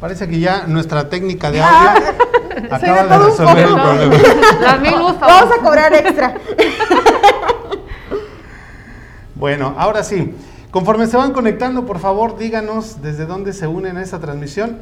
[0.00, 2.02] Parece que ya nuestra técnica de audio
[2.70, 4.16] acaba de un resolver el problema.
[4.60, 5.20] Las mil usos.
[5.20, 6.34] Vamos a cobrar extra.
[9.34, 10.34] Bueno, ahora sí.
[10.70, 14.78] Conforme se van conectando, por favor, díganos desde dónde se unen a esta transmisión.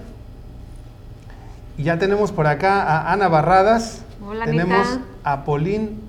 [1.77, 4.03] Y ya tenemos por acá a Ana Barradas.
[4.27, 5.05] Hola, tenemos Anita.
[5.25, 6.01] a Polín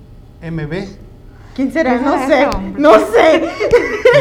[0.42, 0.88] MB.
[1.56, 2.00] ¿Quién será?
[2.00, 2.48] ¿Quién No sé.
[2.78, 3.50] No sé.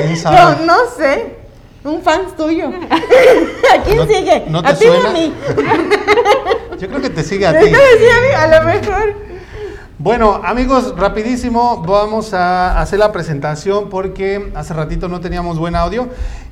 [0.03, 0.67] ¿Quién sabe?
[0.67, 1.42] No, no sé.
[1.85, 2.69] Un fan tuyo.
[2.91, 4.45] ¿A quién ¿No- sigue?
[4.49, 5.33] no te ¿A ti o a mí?
[6.81, 7.65] Yo creo que te sigue a Yo ti.
[7.67, 9.15] te decía a mí, a lo mejor.
[9.99, 16.09] Bueno, amigos, rapidísimo, vamos a hacer la presentación porque hace ratito no teníamos buen audio.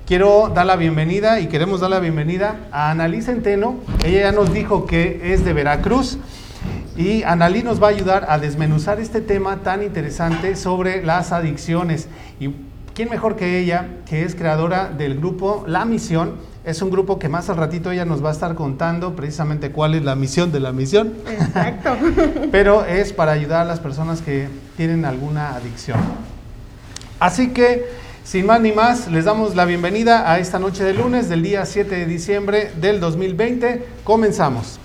[0.07, 3.77] Quiero dar la bienvenida y queremos dar la bienvenida a Analí Centeno.
[4.05, 6.19] Ella ya nos dijo que es de Veracruz
[6.97, 12.09] y Analí nos va a ayudar a desmenuzar este tema tan interesante sobre las adicciones.
[12.41, 12.51] ¿Y
[12.95, 16.35] quién mejor que ella, que es creadora del grupo La Misión?
[16.65, 19.95] Es un grupo que más al ratito ella nos va a estar contando precisamente cuál
[19.95, 21.97] es la misión de la misión Exacto.
[22.53, 25.99] pero es para ayudar a las personas que tienen alguna adicción.
[27.19, 27.87] Así que,
[28.25, 31.65] sin más ni más, les damos la bienvenida a esta noche de lunes del día
[31.65, 33.87] 7 de diciembre del 2020.
[34.05, 34.80] Comenzamos.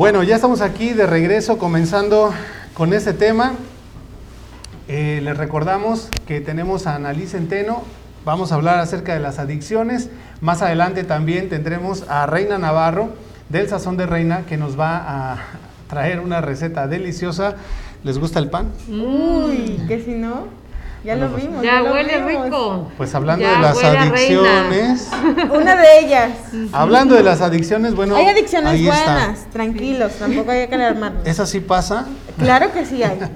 [0.00, 2.32] Bueno, ya estamos aquí de regreso comenzando
[2.72, 3.52] con este tema.
[4.88, 7.82] Eh, les recordamos que tenemos a Analí Centeno.
[8.24, 10.08] Vamos a hablar acerca de las adicciones.
[10.40, 13.10] Más adelante también tendremos a Reina Navarro
[13.50, 15.38] del Sazón de Reina que nos va a
[15.90, 17.56] traer una receta deliciosa.
[18.02, 18.70] ¿Les gusta el pan?
[18.88, 20.46] Uy, que si no,
[21.04, 21.62] ya lo Bueno, pues, vimos.
[21.62, 22.44] Ya lo huele vimos.
[22.44, 22.92] rico.
[22.96, 24.02] Pues hablando Ya de las reina.
[24.02, 25.10] adicciones,
[25.50, 26.30] Una de ellas.
[26.72, 29.04] hablando de las adicciones, bueno, hay adicciones ahí está.
[29.14, 31.22] buenas, tranquilos, tampoco hay que alarmarnos.
[31.26, 32.06] ¿Eso sí pasa?
[32.38, 33.18] Claro que sí hay.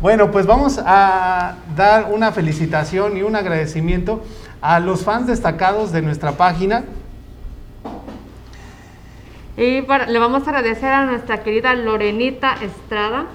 [0.00, 4.24] Bueno, pues vamos a dar una felicitación y un agradecimiento
[4.62, 6.84] a los fans destacados de nuestra página.
[9.58, 13.26] Y para- le vamos a agradecer a nuestra querida Lorenita Estrada.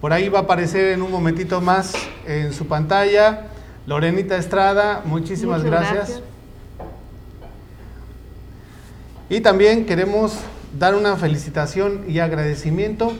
[0.00, 1.92] Por ahí va a aparecer en un momentito más
[2.26, 3.48] en su pantalla.
[3.86, 6.22] Lorenita Estrada, muchísimas gracias.
[9.28, 10.38] Y también queremos
[10.78, 13.12] dar una felicitación y agradecimiento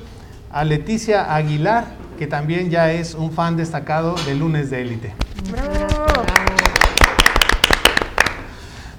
[0.51, 1.85] a Leticia Aguilar,
[2.19, 5.15] que también ya es un fan destacado de Lunes de Élite.
[5.51, 6.25] Bravo.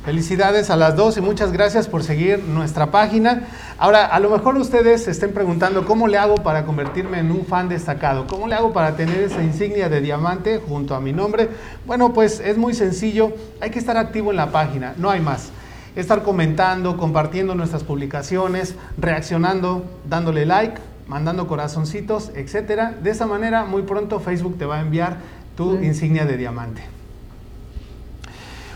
[0.03, 3.43] Felicidades a las dos y muchas gracias por seguir nuestra página.
[3.77, 7.45] Ahora, a lo mejor ustedes se estén preguntando cómo le hago para convertirme en un
[7.45, 11.49] fan destacado, cómo le hago para tener esa insignia de diamante junto a mi nombre.
[11.85, 15.51] Bueno, pues es muy sencillo, hay que estar activo en la página, no hay más.
[15.95, 22.95] Estar comentando, compartiendo nuestras publicaciones, reaccionando, dándole like, mandando corazoncitos, etcétera.
[23.03, 25.17] De esa manera, muy pronto Facebook te va a enviar
[25.55, 27.00] tu insignia de diamante.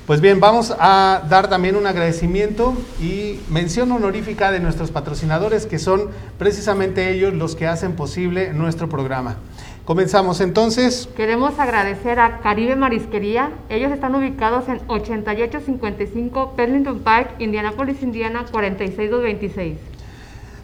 [0.05, 5.79] Pues bien, vamos a dar también un agradecimiento y mención honorífica de nuestros patrocinadores, que
[5.79, 9.37] son precisamente ellos los que hacen posible nuestro programa.
[9.83, 11.09] Comenzamos entonces.
[11.17, 13.49] Queremos agradecer a Caribe Marisquería.
[13.69, 19.94] Ellos están ubicados en 8855 Pendleton Park, Indianapolis, Indiana 46226.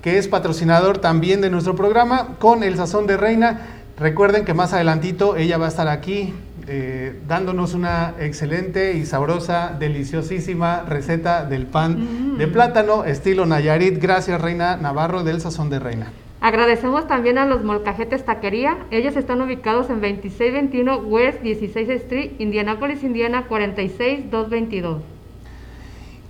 [0.00, 3.62] que es patrocinador también de nuestro programa con el Sazón de Reina.
[3.98, 6.34] Recuerden que más adelantito ella va a estar aquí
[6.68, 14.00] eh, dándonos una excelente y sabrosa, deliciosísima receta del pan de plátano estilo Nayarit.
[14.00, 16.12] Gracias Reina Navarro del Sazón de Reina.
[16.40, 18.78] Agradecemos también a los Molcajetes Taquería.
[18.90, 25.02] Ellos están ubicados en 2621 West 16 Street, Indianapolis, Indiana 46222.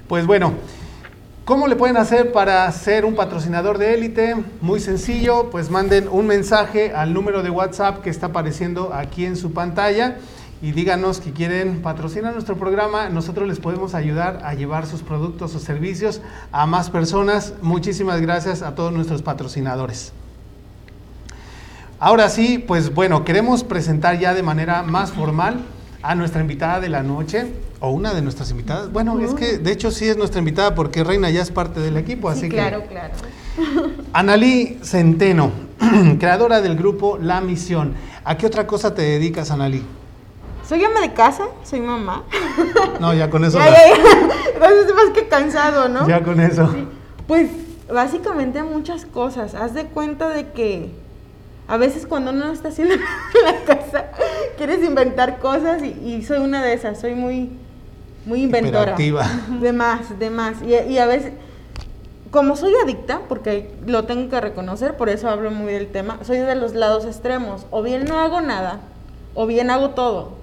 [0.09, 0.55] Pues bueno,
[1.45, 4.35] ¿cómo le pueden hacer para ser un patrocinador de élite?
[4.61, 9.37] Muy sencillo, pues manden un mensaje al número de WhatsApp que está apareciendo aquí en
[9.37, 10.17] su pantalla
[10.63, 13.09] y díganos que quieren patrocinar nuestro programa.
[13.09, 16.21] Nosotros les podemos ayudar a llevar sus productos o servicios
[16.53, 17.55] a más personas.
[17.63, 20.13] Muchísimas gracias a todos nuestros patrocinadores.
[21.99, 25.61] Ahora sí, pues bueno, queremos presentar ya de manera más formal
[26.03, 28.91] a nuestra invitada de la noche, o una de nuestras invitadas.
[28.93, 31.97] Bueno, es que de hecho sí es nuestra invitada porque Reina ya es parte del
[31.97, 32.57] equipo, así Sí, que...
[32.57, 33.15] claro, claro.
[34.13, 35.51] Analí Centeno,
[36.19, 37.95] creadora del grupo La Misión.
[38.25, 39.83] ¿A qué otra cosa te dedicas, Analí?
[40.71, 42.23] Soy ama de casa, soy mamá.
[43.01, 43.59] No, ya con eso.
[43.59, 44.69] ya, ya, ya.
[44.69, 46.07] Es más que cansado, ¿no?
[46.07, 46.73] ya con eso.
[47.27, 47.51] Pues
[47.93, 49.57] básicamente muchas cosas.
[49.57, 50.93] Haz de cuenta de que
[51.67, 52.95] a veces cuando uno no está haciendo
[53.45, 54.13] la casa,
[54.57, 57.01] quieres inventar cosas y, y soy una de esas.
[57.01, 57.51] Soy muy,
[58.25, 58.95] muy inventora.
[58.95, 60.63] De más, de más.
[60.63, 61.33] Y, y a veces,
[62.31, 66.39] como soy adicta, porque lo tengo que reconocer, por eso hablo muy del tema, soy
[66.39, 67.67] de los lados extremos.
[67.73, 68.79] O bien no hago nada,
[69.35, 70.39] o bien hago todo.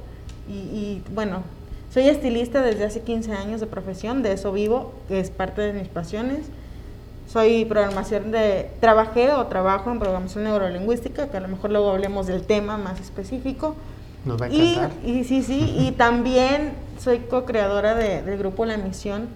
[0.49, 1.43] Y, y, bueno,
[1.93, 5.73] soy estilista desde hace 15 años de profesión, de eso vivo, que es parte de
[5.73, 6.39] mis pasiones.
[7.31, 12.25] Soy programación de, trabajé o trabajo en programación neurolingüística, que a lo mejor luego hablemos
[12.27, 13.75] del tema más específico.
[14.25, 14.91] Nos va a Y, encantar.
[15.05, 16.71] y sí, sí, y también
[17.01, 19.27] soy co-creadora de- del grupo La Misión.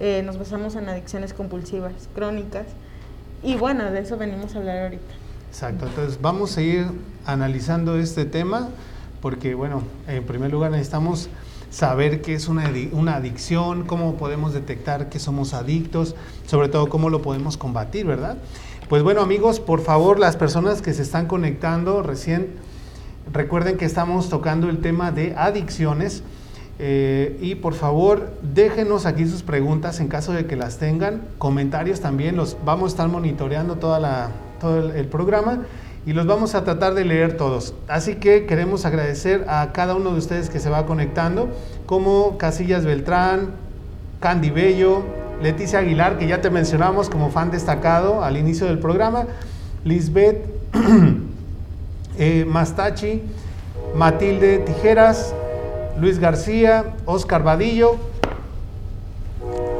[0.00, 2.66] Eh, nos basamos en adicciones compulsivas, crónicas.
[3.42, 5.02] Y bueno, de eso venimos a hablar ahorita.
[5.50, 6.86] Exacto, entonces vamos a ir
[7.26, 8.68] analizando este tema
[9.22, 11.30] porque, bueno, en primer lugar necesitamos
[11.70, 16.16] saber qué es una, una adicción, cómo podemos detectar que somos adictos,
[16.46, 18.36] sobre todo cómo lo podemos combatir, ¿verdad?
[18.88, 22.48] Pues bueno amigos, por favor, las personas que se están conectando recién,
[23.32, 26.22] recuerden que estamos tocando el tema de adicciones.
[26.78, 31.22] eh, y por favor, déjenos aquí sus preguntas en caso de que las tengan.
[31.38, 34.30] Comentarios también, los vamos a estar monitoreando toda la,
[34.60, 35.60] todo el, el programa
[36.04, 37.74] y los vamos a tratar de leer todos.
[37.88, 41.48] Así que queremos agradecer a cada uno de ustedes que se va conectando,
[41.86, 43.50] como Casillas Beltrán,
[44.20, 45.02] Candy Bello,
[45.40, 49.26] Leticia Aguilar, que ya te mencionamos como fan destacado al inicio del programa,
[49.84, 50.44] Lisbeth
[52.18, 53.22] eh, Mastachi,
[53.94, 55.34] Matilde Tijeras,
[56.00, 57.96] Luis García, Oscar Vadillo,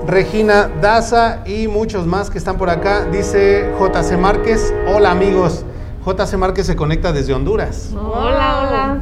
[0.07, 3.07] Regina Daza y muchos más que están por acá.
[3.07, 5.65] Dice JC Márquez, hola amigos.
[6.04, 7.90] JC Márquez se conecta desde Honduras.
[7.94, 8.99] Hola, hola.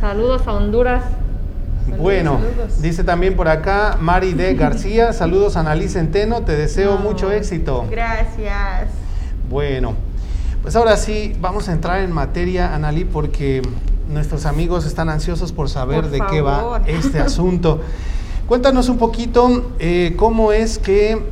[0.00, 1.02] Saludos a Honduras.
[1.98, 2.80] Bueno, saludos.
[2.82, 4.54] dice también por acá Mari D.
[4.58, 6.98] García, saludos a Analí Centeno, te deseo No.
[7.00, 7.84] mucho éxito.
[7.90, 8.88] Gracias.
[9.50, 9.94] Bueno,
[10.62, 13.60] pues ahora sí, vamos a entrar en materia, Analí, porque
[14.08, 17.80] nuestros amigos están ansiosos por saber Por de qué va este asunto.
[18.46, 21.22] Cuéntanos un poquito eh, cómo es que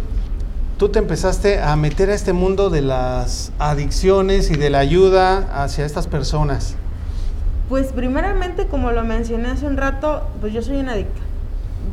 [0.79, 5.63] tú te empezaste a meter a este mundo de las adicciones y de la ayuda
[5.63, 6.77] hacia estas personas.
[7.69, 11.21] Pues primeramente, como lo mencioné hace un rato, pues yo soy una adicta.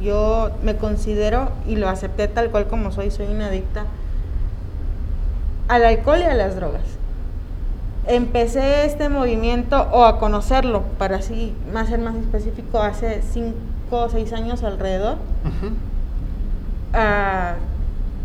[0.01, 3.85] Yo me considero y lo acepté tal cual como soy, soy una adicta
[5.67, 6.83] al alcohol y a las drogas.
[8.07, 13.55] Empecé este movimiento o a conocerlo, para así más ser más específico, hace cinco
[13.89, 15.17] o seis años alrededor.
[16.93, 17.55] Ah,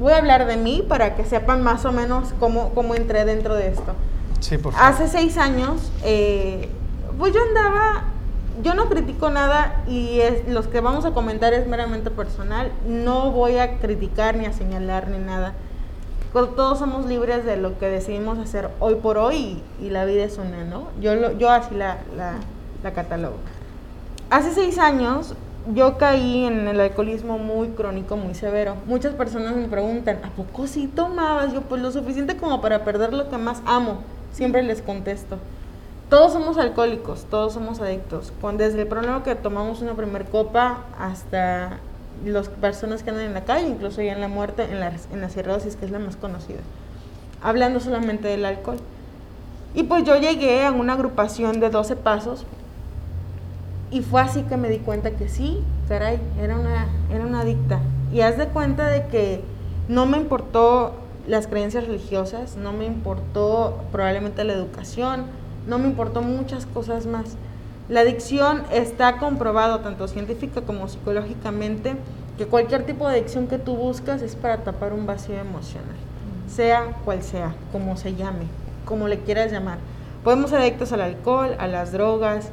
[0.01, 3.55] voy a hablar de mí para que sepan más o menos cómo, cómo entré dentro
[3.55, 3.93] de esto.
[4.41, 4.89] Sí, por favor.
[4.93, 6.69] Hace seis años, eh,
[7.19, 8.05] pues yo andaba,
[8.63, 12.73] yo no critico nada y es, los que vamos a comentar es meramente personal.
[12.89, 15.53] No voy a criticar ni a señalar ni nada.
[16.33, 20.23] Todos somos libres de lo que decidimos hacer hoy por hoy y, y la vida
[20.25, 20.85] es una, ¿no?
[21.01, 22.35] Yo, lo- yo así la, la,
[22.85, 23.35] la catalogo.
[24.31, 25.35] Hace seis años
[25.75, 28.77] yo caí en el alcoholismo muy crónico, muy severo.
[28.87, 31.53] Muchas personas me preguntan, ¿a poco sí tomabas?
[31.53, 33.99] Yo, pues lo suficiente como para perder lo que más amo.
[34.33, 35.39] Siempre les contesto.
[36.09, 38.33] Todos somos alcohólicos, todos somos adictos.
[38.57, 41.79] Desde el problema que tomamos una primer copa hasta
[42.25, 45.21] las personas que andan en la calle, incluso ya en la muerte, en la, en
[45.21, 46.61] la cirrosis, que es la más conocida.
[47.43, 48.79] Hablando solamente del alcohol.
[49.75, 52.45] Y pues yo llegué a una agrupación de 12 pasos
[53.91, 57.81] y fue así que me di cuenta que sí, caray, era una, era una adicta.
[58.13, 59.43] Y haz de cuenta de que
[59.89, 60.95] no me importó
[61.27, 65.25] las creencias religiosas, no me importó probablemente la educación,
[65.67, 67.37] no me importó muchas cosas más.
[67.89, 71.97] La adicción está comprobado tanto científica como psicológicamente
[72.39, 75.97] que cualquier tipo de adicción que tú buscas es para tapar un vacío emocional,
[76.49, 78.45] sea cual sea, como se llame,
[78.85, 79.79] como le quieras llamar.
[80.23, 82.51] Podemos ser adictos al alcohol, a las drogas,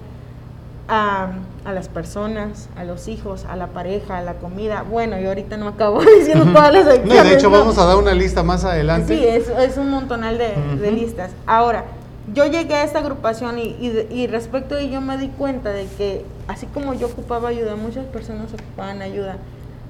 [0.88, 1.28] a,
[1.66, 4.84] a las personas, a los hijos, a la pareja, a la comida.
[4.90, 7.60] Bueno, yo ahorita no acabo diciendo todas las No, de hecho ¿no?
[7.60, 9.18] vamos a dar una lista más adelante.
[9.18, 10.96] Sí, es, es un montonal de, de Ujú.
[11.00, 11.32] listas.
[11.46, 11.86] Ahora,
[12.34, 15.86] yo llegué a esta agrupación y, y, y respecto a ello me di cuenta de
[15.98, 19.38] que así como yo ocupaba ayuda, muchas personas ocupaban ayuda.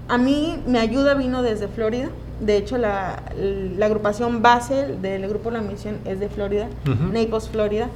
[0.07, 2.09] A mí mi ayuda vino desde Florida.
[2.39, 7.11] De hecho, la, la agrupación base del grupo La Misión es de Florida, Ujú.
[7.11, 7.87] Naples, Florida.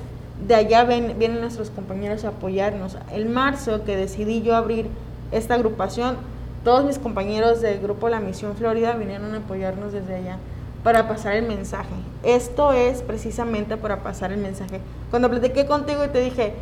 [0.48, 2.98] De allá vienen nuestros compañeros a apoyarnos.
[3.12, 4.88] En marzo que decidí yo abrir
[5.32, 6.18] esta agrupación,
[6.64, 10.38] todos mis compañeros del grupo La Misión Florida vinieron a apoyarnos desde allá
[10.84, 11.94] para pasar el mensaje.
[12.24, 14.80] Esto es precisamente para pasar el mensaje.
[15.10, 16.54] Cuando platiqué contigo y te dije,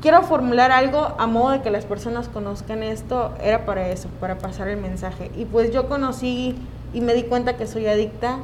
[0.00, 4.38] quiero formular algo a modo de que las personas conozcan esto, era para eso, para
[4.38, 5.30] pasar el mensaje.
[5.36, 6.56] Y pues yo conocí
[6.92, 8.38] y me di cuenta que soy adicta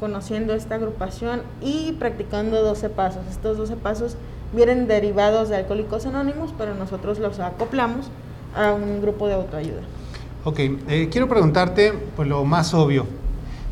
[0.00, 3.22] conociendo esta agrupación y practicando 12 pasos.
[3.30, 4.16] Estos 12 pasos
[4.52, 8.06] vienen derivados de Alcohólicos Anónimos, pero nosotros los acoplamos
[8.54, 9.82] a un grupo de autoayuda.
[10.44, 13.06] Ok, eh, quiero preguntarte pues, lo más obvio.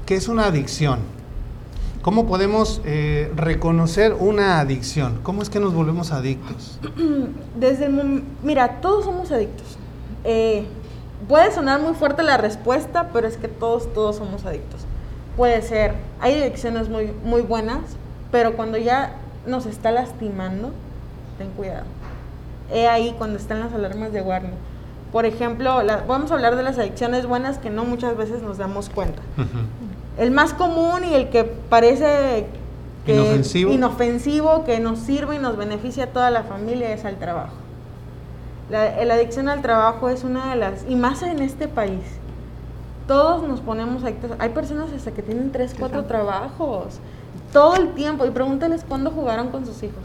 [0.07, 1.01] ¿Qué es una adicción?
[2.03, 5.21] ¿Cómo podemos eh, reconocer una adicción?
[5.23, 6.81] ¿Cómo es que nos volvemos adictos?
[7.61, 9.79] Desde el mira, todos somos adictos.
[10.25, 10.65] Eh,
[11.29, 14.81] puede sonar muy fuerte la respuesta, pero es que todos, todos somos adictos.
[15.37, 17.79] Puede ser, hay adicciones muy, muy buenas,
[18.31, 19.15] pero cuando ya
[19.47, 20.71] nos está lastimando,
[21.39, 21.85] ten cuidado.
[22.73, 24.53] He ahí cuando están las alarmas de Warner.
[25.11, 28.59] Por ejemplo, la- vamos a hablar de las adicciones buenas que no muchas veces nos
[28.59, 29.21] damos cuenta.
[30.19, 32.47] El más común y el que parece
[33.07, 33.73] que Inofensivo.
[33.73, 37.55] inofensivo, que nos sirve y nos beneficia a toda la familia es al trabajo.
[38.71, 42.01] La, la adicción al trabajo es una de las, y más en este país,
[43.07, 44.33] todos nos ponemos adictos.
[44.39, 46.99] Hay personas hasta que tienen tres, cuatro trabajos,
[47.53, 50.05] todo el tiempo, y pregúntales cuándo jugaron con sus hijos.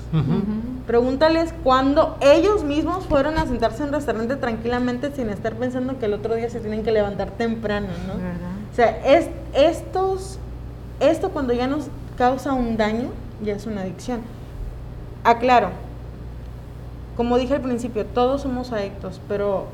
[0.85, 6.05] Pregúntales cuándo ellos mismos fueron a sentarse en un restaurante tranquilamente sin estar pensando que
[6.05, 8.15] el otro día se tienen que levantar temprano, ¿no?
[8.15, 8.51] ¿Verdad?
[8.71, 10.39] O sea, es, estos,
[10.99, 11.87] esto cuando ya nos
[12.17, 13.09] causa un daño,
[13.43, 14.21] ya es una adicción.
[15.23, 15.69] Aclaro,
[17.15, 19.65] como dije al principio, todos somos adictos, pero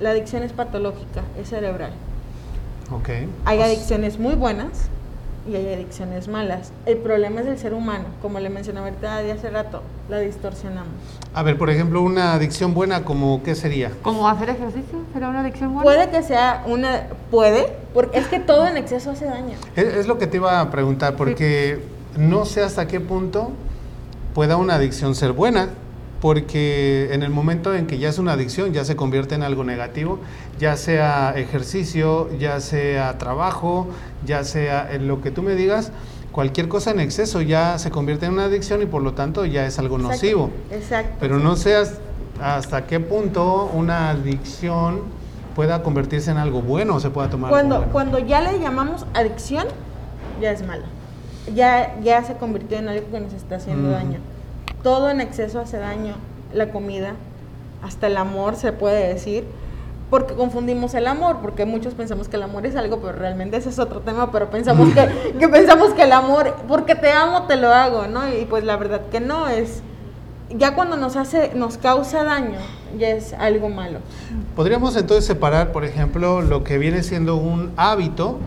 [0.00, 1.92] la adicción es patológica, es cerebral.
[2.90, 3.08] Ok.
[3.44, 4.68] Hay Pues, adicciones muy buenas
[5.48, 6.72] y hay adicciones malas.
[6.86, 10.92] El problema es el ser humano, como le mencionaba ahorita de hace rato, la distorsionamos.
[11.34, 13.92] A ver, por ejemplo, una adicción buena, como ¿qué sería?
[14.02, 14.98] ¿Cómo hacer ejercicio?
[15.12, 15.84] ¿Será una adicción buena?
[15.84, 19.56] Puede que sea una, puede, porque es que todo en exceso hace daño.
[19.76, 21.80] Es, es lo que te iba a preguntar, porque
[22.16, 23.50] no sé hasta qué punto
[24.34, 25.68] pueda una adicción ser buena,
[26.20, 29.62] porque en el momento en que ya es una adicción, ya se convierte en algo
[29.64, 30.18] negativo,
[30.58, 33.86] ya sea ejercicio, ya sea trabajo,
[34.26, 35.92] ya sea en lo que tú me digas,
[36.32, 39.66] cualquier cosa en exceso ya se convierte en una adicción y por lo tanto ya
[39.66, 40.50] es algo Exacto, nocivo.
[40.70, 41.16] Exacto.
[41.20, 41.98] Pero no sé has-
[42.42, 45.00] hasta qué punto una adicción
[45.56, 47.92] pueda convertirse en algo bueno o se pueda tomar Cuando, como bueno.
[47.92, 49.66] cuando ya le llamamos adicción,
[50.40, 50.84] ya es malo.
[51.54, 53.92] Ya, ya se convirtió en algo que nos está haciendo Mm.
[53.92, 54.18] daño.
[54.88, 56.14] Todo en exceso hace daño.
[56.54, 57.12] La comida,
[57.82, 59.44] hasta el amor se puede decir.
[60.08, 63.68] Porque confundimos el amor, porque muchos pensamos que el amor es algo, pero realmente ese
[63.68, 67.56] es otro tema, pero pensamos que, que pensamos que el amor, porque te amo, te
[67.56, 68.34] lo hago, ¿no?
[68.34, 69.82] Y pues la verdad que no, es,
[70.48, 72.56] ya cuando nos hace, nos causa daño,
[72.98, 73.98] ya es algo malo.
[74.56, 78.38] Podríamos entonces separar, por ejemplo, lo que viene siendo un hábito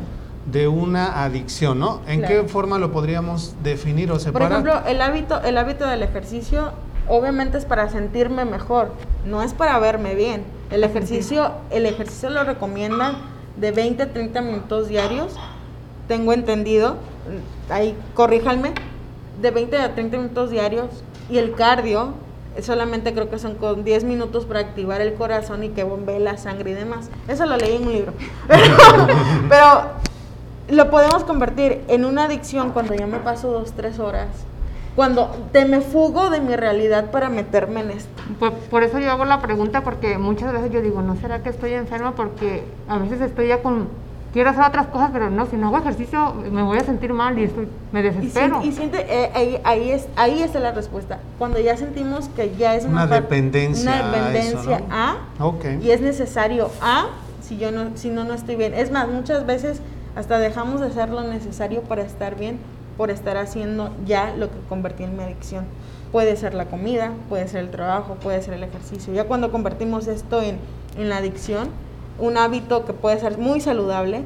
[0.45, 2.01] de una adicción, ¿no?
[2.07, 2.41] ¿En Claro.
[2.43, 4.51] qué forma lo podríamos definir o Por separar?
[4.51, 6.71] ejemplo, el hábito, el hábito del ejercicio
[7.07, 8.91] obviamente es para sentirme mejor,
[9.25, 10.43] no es para verme bien.
[10.71, 13.17] El ejercicio, el ejercicio lo recomiendan
[13.57, 15.35] de 20 a 30 minutos diarios,
[16.07, 16.95] tengo entendido,
[17.69, 18.73] ahí corríjanme,
[19.41, 20.87] de 20 a 30 minutos diarios
[21.29, 22.13] y el cardio
[22.61, 26.37] solamente creo que son con 10 minutos para activar el corazón y que bombee la
[26.37, 27.09] sangre y demás.
[27.27, 28.13] Eso lo leí en un libro.
[29.49, 29.83] Pero
[30.71, 34.27] lo podemos convertir en una adicción cuando ya me paso dos, tres horas.
[34.95, 38.09] Cuando te me fugo de mi realidad para meterme en esto.
[38.39, 41.49] Por, por eso yo hago la pregunta, porque muchas veces yo digo, ¿no será que
[41.49, 42.11] estoy enferma?
[42.13, 43.87] Porque a veces estoy ya con,
[44.33, 47.39] quiero hacer otras cosas, pero no, si no hago ejercicio me voy a sentir mal
[47.39, 48.59] y estoy, me Y, desespero.
[48.61, 51.19] sien- y siente, eh, ahí, ahí, es, ahí está la respuesta.
[51.39, 54.85] Cuando ya sentimos que ya es una, Una dependencia Una a eso, dependencia ¿no?
[54.93, 55.65] a, Ok.
[55.81, 57.05] y es necesario a,
[57.41, 58.73] si yo no, si no, no estoy bien.
[58.73, 59.79] Es más, muchas veces
[60.15, 62.59] hasta dejamos de hacer lo necesario para estar bien
[62.97, 65.65] por estar haciendo ya lo que convertí en mi adicción.
[66.11, 69.13] Puede ser la comida, puede ser el trabajo, puede ser el ejercicio.
[69.13, 70.57] Ya cuando convertimos esto en,
[70.97, 71.69] en la adicción,
[72.19, 74.23] un hábito que puede ser muy saludable,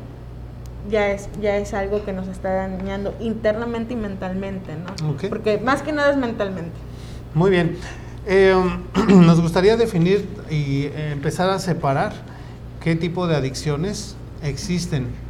[0.90, 5.16] ya es, ya es algo que nos está dañando internamente y mentalmente, ¿no?
[5.30, 6.76] Porque más que nada es mentalmente.
[7.34, 7.78] Muy bien.
[8.28, 8.56] Eh,
[9.08, 12.14] nos gustaría definir y empezar a separar
[12.84, 15.25] qué tipo de adicciones existen.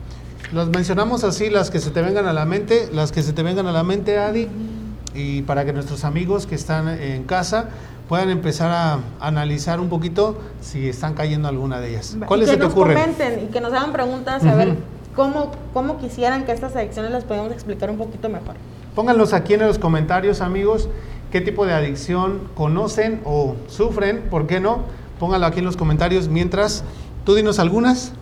[0.53, 3.43] Las mencionamos así, las que se te vengan a la mente, las que se te
[3.43, 4.47] vengan a la mente, Adi.
[5.13, 7.69] y para que nuestros amigos que están en casa
[8.09, 12.17] puedan empezar a analizar un poquito si están cayendo alguna de ellas.
[12.27, 12.97] ¿Cuáles se te ocurren?
[12.97, 14.75] comenten y que nos hagan preguntas a ver
[15.15, 18.55] cómo, cómo quisieran que estas adicciones las podamos explicar un poquito mejor.
[18.93, 20.89] Pónganlos aquí en los comentarios, amigos,
[21.31, 24.83] qué tipo de adicción conocen o sufren, ¿por qué no?
[25.19, 26.83] Pónganlo aquí en los comentarios mientras
[27.23, 28.13] tú dinos algunas.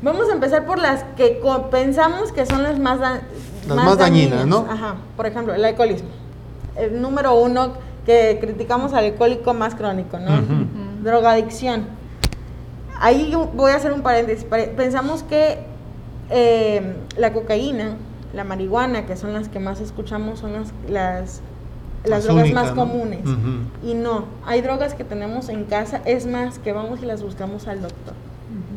[0.00, 1.40] Vamos a empezar por las que
[1.70, 3.22] pensamos que son las más, las
[3.66, 4.66] más, dañinas, ¿no?
[4.70, 4.96] Ajá.
[5.16, 6.08] Por ejemplo, el alcoholismo.
[6.76, 7.72] El número uno
[8.06, 10.40] que criticamos al alcohólico más crónico, ¿no?
[11.02, 11.86] Drogadicción.
[13.00, 14.44] Ahí voy a hacer un paréntesis.
[14.76, 15.58] Pensamos que
[16.30, 17.96] eh, la cocaína,
[18.32, 21.40] la marihuana, que son las que más escuchamos, son las, las,
[22.04, 23.20] las, drogas más comunes.
[23.82, 27.66] Y no, hay drogas que tenemos en casa, es más, que vamos y las buscamos
[27.66, 28.14] al doctor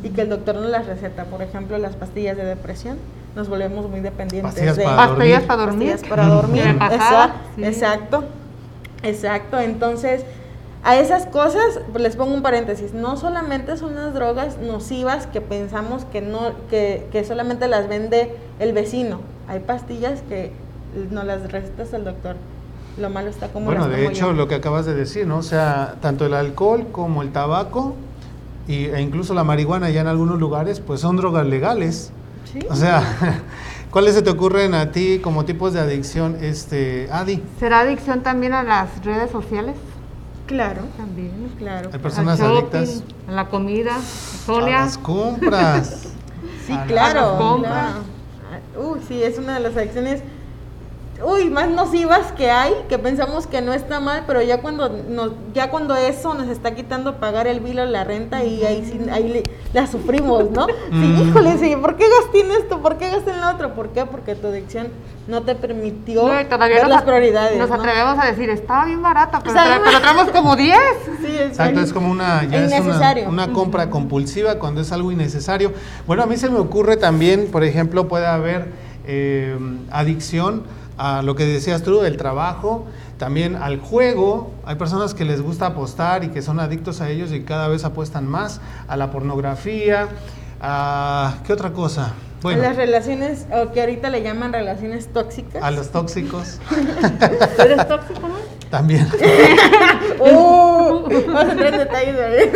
[0.03, 1.25] y que el doctor nos las receta.
[1.25, 2.98] Por ejemplo, las pastillas de depresión,
[3.36, 5.91] nos volvemos muy dependientes pastillas de para pastillas para dormir.
[5.91, 6.63] Pastillas para dormir.
[6.63, 8.24] exacto, exacto,
[9.03, 9.60] exacto.
[9.60, 10.25] Entonces,
[10.84, 15.39] a esas cosas, pues, les pongo un paréntesis, no solamente son las drogas nocivas que
[15.39, 19.20] pensamos que no, que, que solamente las vende el vecino.
[19.48, 20.51] Hay pastillas que
[21.12, 22.36] no las recetas el doctor.
[22.98, 25.38] Lo malo está como Bueno, de hecho, lo que acabas de decir, ¿no?
[25.38, 27.96] O sea, tanto el alcohol como el tabaco
[28.68, 32.12] y, e incluso la marihuana ya en algunos lugares, pues son drogas legales.
[32.51, 32.60] ¿Sí?
[32.70, 33.03] O sea,
[33.91, 37.41] ¿cuáles se te ocurren a ti como tipos de adicción, este, Adi?
[37.60, 39.75] ¿Será adicción también a las redes sociales?
[40.48, 41.89] Claro, también, claro.
[41.94, 43.96] Hay personas adictas a la comida,
[44.48, 46.08] a las compras.
[46.68, 47.62] sí, claro.
[48.77, 50.24] Uy, sí, es una de las adicciones
[51.23, 55.31] uy, más nocivas que hay, que pensamos que no está mal, pero ya cuando nos,
[55.53, 59.09] ya cuando eso nos está quitando pagar el bill o la renta y ahí sí,
[59.11, 60.67] ahí la sufrimos, ¿no?
[60.67, 62.81] Sí, híjole, sí, ¿por qué gasté en esto?
[62.81, 63.73] ¿Por qué gasté en lo otro?
[63.73, 64.05] ¿Por qué?
[64.05, 64.87] Porque tu adicción
[65.27, 66.47] no te permitió ver
[66.87, 67.57] las prioridades.
[67.57, 69.53] Nos atrevemos a decir, estaba bien barata, pero,
[70.01, 70.77] traemos como 10.
[71.21, 75.73] Sí, Exacto, es como una, ya es una, una, compra compulsiva cuando es algo innecesario.
[76.07, 78.69] Bueno, a mí se me ocurre también, por ejemplo, puede haber
[79.05, 79.57] eh,
[79.91, 80.63] adicción
[81.01, 82.86] a lo que decías tú, el trabajo,
[83.17, 84.52] también al juego.
[84.65, 87.86] Hay personas que les gusta apostar y que son adictos a ellos y cada vez
[87.86, 90.10] apuestan más, a la pornografía,
[90.62, 91.38] a...
[91.43, 92.13] ¿Qué otra cosa?
[92.43, 95.63] Bueno, a las relaciones, o que ahorita le llaman relaciones tóxicas.
[95.63, 96.60] A los tóxicos.
[97.58, 98.36] ¿Eres tóxico, no?
[98.69, 99.08] También.
[100.19, 102.52] uh, vamos a detalles.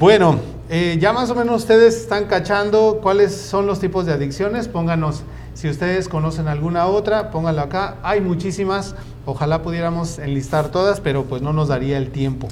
[0.00, 4.68] bueno, eh, ya más o menos ustedes están cachando cuáles son los tipos de adicciones.
[4.68, 5.22] Pónganos
[5.54, 7.96] si ustedes conocen alguna otra, pónganlo acá.
[8.02, 12.48] Hay muchísimas, ojalá pudiéramos enlistar todas, pero pues no nos daría el tiempo.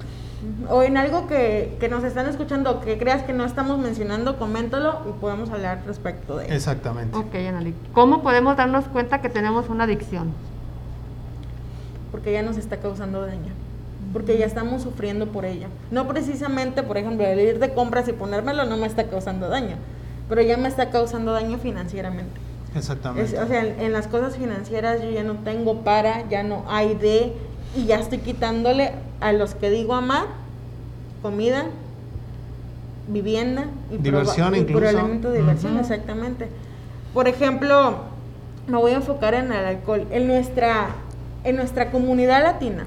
[0.70, 5.00] O en algo que, que nos están escuchando, que creas que no estamos mencionando, coméntalo
[5.09, 6.55] y podemos hablar respecto de eso.
[6.55, 7.16] Exactamente.
[7.16, 7.74] Ok, Anali.
[7.92, 10.33] ¿Cómo podemos darnos cuenta que tenemos una adicción?
[12.12, 13.63] Porque ya nos está causando daño
[14.14, 15.66] porque ya estamos sufriendo por ella.
[15.90, 19.77] No precisamente, por ejemplo, el ir de compras y ponérmelo no me está causando daño,
[20.29, 22.40] pero ya me está causando daño financieramente.
[22.77, 23.38] Exactamente.
[23.38, 27.33] o sea, en, las cosas financieras yo ya no tengo para, ya no hay de,
[27.77, 30.27] y ya estoy quitándole a los que digo amar,
[31.20, 31.66] comida,
[33.09, 34.79] vivienda y diversión incluso.
[34.79, 36.48] probablemente diversión, exactamente.
[37.12, 37.96] Por ejemplo,
[38.68, 40.07] me voy a enfocar en el alcohol.
[40.11, 40.88] En nuestra,
[41.42, 42.87] en nuestra comunidad latina,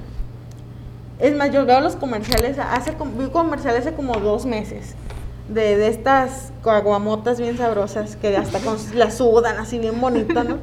[1.18, 4.94] es más, yo veo los comerciales, hace, vi comerciales hace como dos meses
[5.48, 10.58] de, de estas coaguamotas bien sabrosas que hasta con, las sudan así bien bonito, ¿no?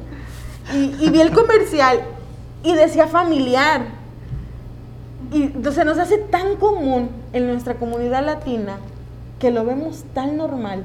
[0.74, 2.00] Y, vi el comercial
[2.64, 3.82] y decía familiar.
[5.32, 8.78] Y entonces nos hace tan común en nuestra comunidad latina
[9.38, 10.84] que lo vemos tan normal.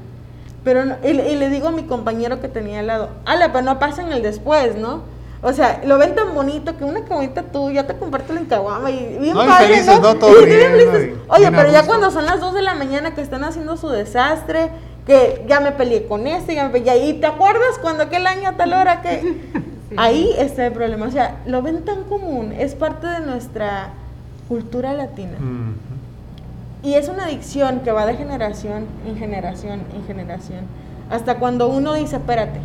[0.64, 4.04] Pero y, le digo a mi compañero que tenía al lado, ala, pero no pasa
[4.04, 5.02] en el después, ¿no?
[5.44, 8.92] O sea, lo ven tan bonito que una caguamita tú ya te comparto en caguama
[8.92, 10.16] y bien no, padre, felices, ¿no?
[10.16, 13.76] Todo bien, Oye, pero ya cuando son las 2 de la mañana que están haciendo
[13.76, 14.70] su desastre,
[15.08, 18.50] que ya me peleé con este, ya me peleé, y te acuerdas cuando aquel año
[18.50, 19.42] a tal hora que...
[19.98, 23.90] Ahí está el problema, o sea, lo ven tan común, es parte de nuestra
[24.48, 25.38] cultura latina.
[26.84, 30.62] Y es una adicción que va de generación en generación en generación.
[31.10, 32.60] Hasta cuando uno dice, espérate,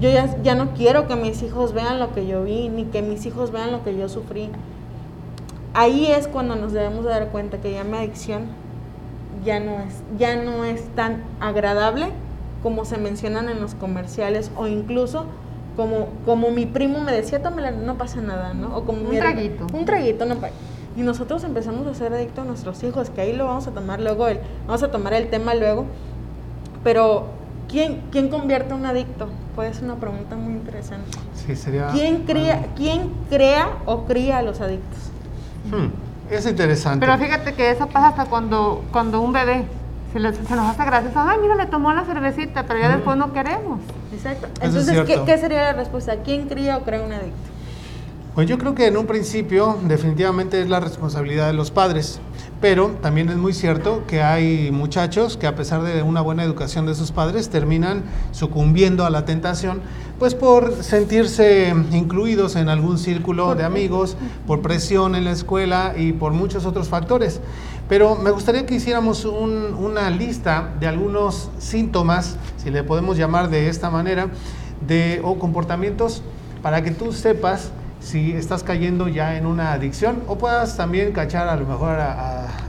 [0.00, 3.02] yo ya, ya no quiero que mis hijos vean lo que yo vi, ni que
[3.02, 4.50] mis hijos vean lo que yo sufrí.
[5.72, 8.42] Ahí es cuando nos debemos dar cuenta que ya mi adicción
[9.44, 12.08] ya no es, ya no es tan agradable
[12.62, 15.26] como se mencionan en los comerciales o incluso
[15.76, 18.76] como, como mi primo me decía, tómala, no pasa nada, ¿no?
[18.76, 19.66] O como un traguito.
[19.72, 20.36] Un traguito, no
[20.96, 24.00] Y nosotros empezamos a ser adictos a nuestros hijos, que ahí lo vamos a tomar
[24.00, 25.84] luego, el, vamos a tomar el tema luego,
[26.84, 27.26] pero
[27.74, 29.28] ¿quién, ¿quién convierte a un adicto?
[29.56, 31.10] Puede ser una pregunta muy interesante.
[31.34, 31.88] Sí, sería...
[31.88, 34.98] ¿Quién crea, ¿quién crea o cría a los adictos?
[35.70, 35.88] Hmm,
[36.32, 37.04] es interesante.
[37.04, 39.64] Pero fíjate que eso pasa hasta cuando, cuando un bebé
[40.12, 41.18] se, le- se nos hace gracioso.
[41.18, 42.92] Ay, mira, le tomó la cervecita, pero ya Mm.
[42.94, 43.80] después no queremos.
[44.12, 44.46] Exacto.
[44.60, 46.14] es Entonces, ¿qué, qué sería la respuesta?
[46.24, 47.50] ¿Quién cría o crea un adicto?
[48.34, 52.18] Pues yo creo que en un principio definitivamente es la responsabilidad de los padres,
[52.60, 56.84] pero también es muy cierto que hay muchachos que a pesar de una buena educación
[56.84, 59.82] de sus padres terminan sucumbiendo a la tentación,
[60.18, 64.16] pues por sentirse incluidos en algún círculo de amigos,
[64.48, 67.40] por presión en la escuela y por muchos otros factores.
[67.88, 73.48] Pero me gustaría que hiciéramos un- una lista de algunos síntomas, si le podemos llamar
[73.48, 74.26] de esta manera,
[74.84, 76.22] de, o comportamientos
[76.62, 77.70] para que tú sepas
[78.04, 82.12] si estás cayendo ya en una adicción o puedas también cachar a lo mejor a,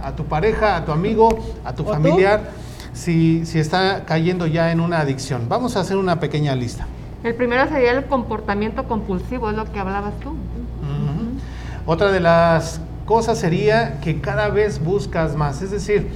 [0.04, 1.30] a- a tu pareja, a tu amigo,
[1.66, 2.52] a tu familiar,
[2.94, 5.48] si, si está cayendo ya en una adicción.
[5.50, 6.88] Vamos a hacer una pequeña lista.
[7.24, 10.36] El primero sería el comportamiento compulsivo, es lo que hablabas tú.
[11.88, 16.08] Otra de las cosas sería que cada vez buscas más, es decir,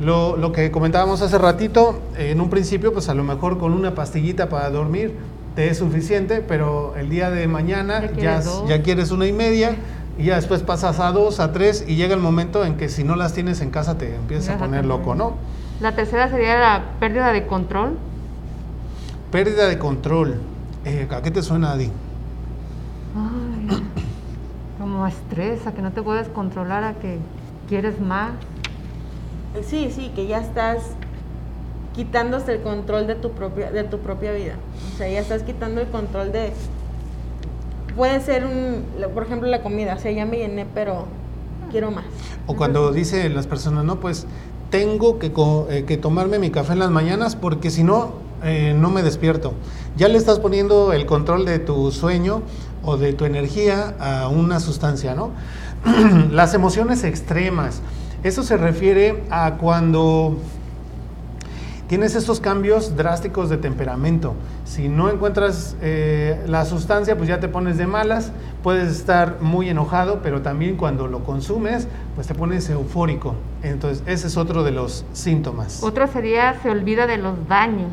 [0.00, 3.94] lo, lo que comentábamos hace ratito, en un principio, pues a lo mejor con una
[3.96, 5.14] pastillita para dormir
[5.58, 9.32] te es suficiente, pero el día de mañana Ya ya, quieres ya quieres una y
[9.32, 9.74] media
[10.16, 13.02] y ya después pasas a dos, a tres y llega el momento en que si
[13.02, 15.32] no las tienes en casa te empiezas a poner loco, ¿no?
[15.80, 17.98] La tercera sería la pérdida de control.
[19.32, 20.40] Pérdida de control.
[20.84, 21.90] Eh, ¿A qué te suena, Adi?
[23.16, 23.82] Ay,
[24.78, 27.18] como a estrés, a que no te puedes controlar, a que
[27.68, 28.30] quieres más.
[29.66, 30.92] Sí, sí, que ya estás
[31.98, 34.54] quitándose el control de tu propia de tu propia vida.
[34.94, 36.52] O sea, ya estás quitando el control de
[37.96, 41.06] puede ser un por ejemplo la comida, o sea, ya me llené, pero
[41.72, 42.04] quiero más.
[42.46, 44.28] O cuando dicen las personas, no, pues
[44.70, 45.32] tengo que,
[45.70, 48.12] eh, que tomarme mi café en las mañanas porque si no,
[48.44, 49.54] eh, no me despierto.
[49.96, 52.42] Ya le estás poniendo el control de tu sueño
[52.84, 55.32] o de tu energía a una sustancia, ¿no?
[56.30, 57.82] las emociones extremas.
[58.22, 60.38] Eso se refiere a cuando
[61.88, 64.34] tienes estos cambios drásticos de temperamento.
[64.64, 68.30] Si no encuentras eh, la sustancia, pues ya te pones de malas,
[68.62, 73.34] puedes estar muy enojado, pero también cuando lo consumes, pues te pones eufórico.
[73.62, 75.82] Entonces, ese es otro de los síntomas.
[75.82, 77.90] Otro sería se olvida de los daños.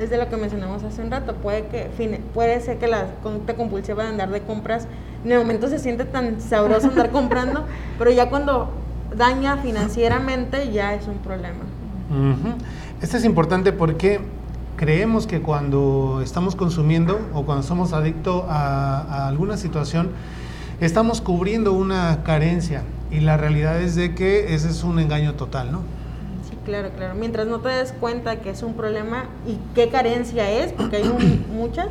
[0.00, 1.34] Es de lo que mencionamos hace un rato.
[1.34, 4.86] Puede que fine- puede ser que la conducta compulsiva de andar de compras
[5.24, 7.64] en el momento se siente tan sabroso andar comprando,
[7.98, 8.70] pero ya cuando
[9.16, 11.64] daña financieramente ya es un problema.
[12.10, 12.54] Ujú.
[13.02, 14.20] Este es importante porque
[14.76, 20.10] creemos que cuando estamos consumiendo o cuando somos adictos a, a alguna situación,
[20.80, 25.72] estamos cubriendo una carencia y la realidad es de que ese es un engaño total,
[25.72, 25.80] ¿no?
[26.48, 27.14] Sí, claro, claro.
[27.14, 31.08] Mientras no te des cuenta que es un problema y qué carencia es, porque hay
[31.08, 31.88] un- muchas,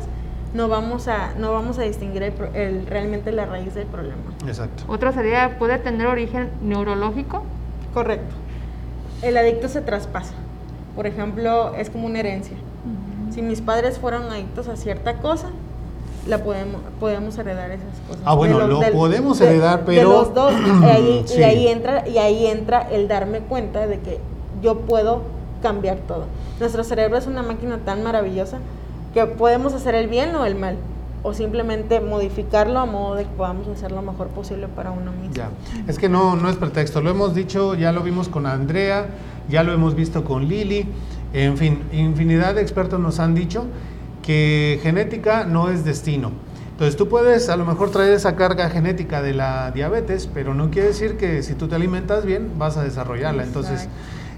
[0.54, 4.22] no vamos a no vamos a distinguir el pro- el- realmente la raíz del problema.
[4.46, 4.84] Exacto.
[4.88, 7.42] Otro sería puede tener origen neurológico.
[7.92, 8.34] Correcto.
[9.22, 10.34] El adicto se traspasa.
[10.94, 12.56] Por ejemplo, es como una herencia.
[13.30, 15.48] Si mis padres fueron adictos a cierta cosa,
[16.26, 18.22] la podemos, podemos heredar esas cosas.
[18.24, 20.52] Ah, bueno, lo podemos heredar, de pero- los dos.
[20.52, 24.18] y, ahí, y ahí entra, y ahí entra el darme cuenta de que
[24.62, 25.22] yo puedo
[25.62, 26.24] cambiar todo.
[26.60, 28.58] Nuestro cerebro es una máquina tan maravillosa
[29.14, 30.76] que podemos hacer el bien o el mal.
[31.22, 35.34] O simplemente modificarlo a modo de que podamos hacer lo mejor posible para uno mismo.
[35.34, 35.50] Ya,
[35.86, 39.06] es que no, no es pretexto, lo hemos dicho, ya lo vimos con Andrea,
[39.48, 40.86] ya lo hemos visto con Lili,
[41.32, 43.64] en fin, infinidad de expertos nos han dicho
[44.22, 46.30] que genética no es destino.
[46.70, 50.70] Entonces tú puedes a lo mejor traer esa carga genética de la diabetes, pero no
[50.70, 53.42] quiere decir que si tú te alimentas bien vas a desarrollarla.
[53.42, 53.88] Entonces.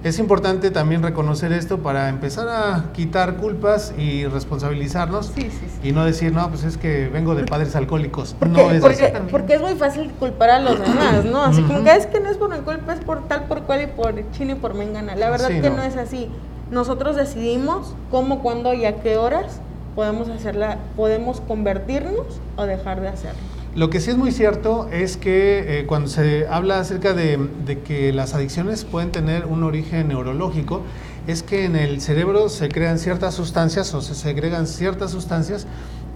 [0.03, 5.89] Es importante también reconocer esto para empezar a quitar culpas y responsabilizarnos Sí, sí, sí.
[5.89, 8.35] y no decir, no, pues es que vengo de padres alcohólicos.
[8.39, 9.27] Porque, no es porque, así.
[9.31, 11.43] porque es muy fácil culpar a los demás, ¿no?
[11.43, 13.83] Así como que es que no es por mi culpa, es por tal, por cual
[13.83, 15.15] y por chino y por mengana.
[15.17, 15.77] La verdad que no.
[15.77, 15.83] no.
[15.83, 16.31] es así.
[16.71, 19.61] Nosotros decidimos cómo, cuándo y a qué horas
[19.95, 23.60] podemos hacerla, podemos convertirnos o dejar de hacerlo.
[23.81, 27.79] Lo que sí es muy cierto es que eh, cuando se habla acerca de, de
[27.81, 30.83] que las adicciones pueden tener un origen neurológico,
[31.27, 35.67] es que en el cerebro se crean ciertas sustancias o se segregan ciertas sustancias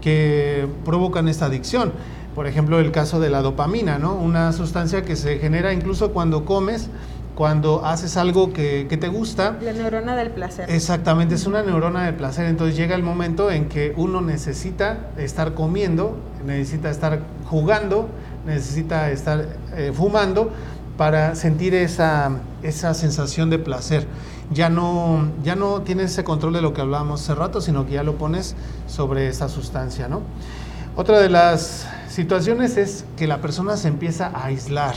[0.03, 1.95] que provocan esta adicción.
[2.35, 4.15] Por ejemplo, el caso de la dopamina, ¿no?
[4.15, 6.91] Una sustancia que se genera incluso cuando comes,
[7.35, 10.71] cuando haces algo que, que te gusta, La neurona del placer.
[10.71, 12.45] Exactamente, es una neurona del placer.
[12.45, 18.09] Entonces llega el momento en que uno necesita estar comiendo, necesita estar jugando,
[18.47, 20.51] necesita estar eh, fumando
[20.97, 22.31] para sentir esa,
[22.63, 24.07] esa sensación de placer.
[24.51, 27.95] ya no, ya no tienes ese control de lo que hablábamos hace rato, sino que
[27.95, 28.55] ya lo pones
[28.87, 30.21] sobre esa sustancia, ¿no?
[30.97, 34.95] Otra de las situaciones es que la persona se empieza a aislar,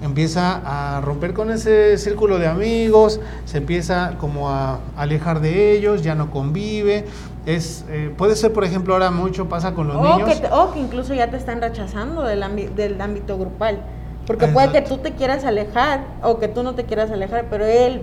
[0.00, 6.02] empieza a romper con ese círculo de amigos, se empieza como a alejar de ellos,
[6.02, 7.04] ya no convive.
[7.48, 10.28] Es, eh, puede ser, por ejemplo, ahora mucho pasa con los O niños.
[10.28, 13.78] que, te- o que incluso ya te están rechazando del, ámbi- del ámbito grupal.
[14.26, 17.64] Porque puede que tú te quieras alejar o que tú no te quieras alejar, pero
[17.64, 18.02] él,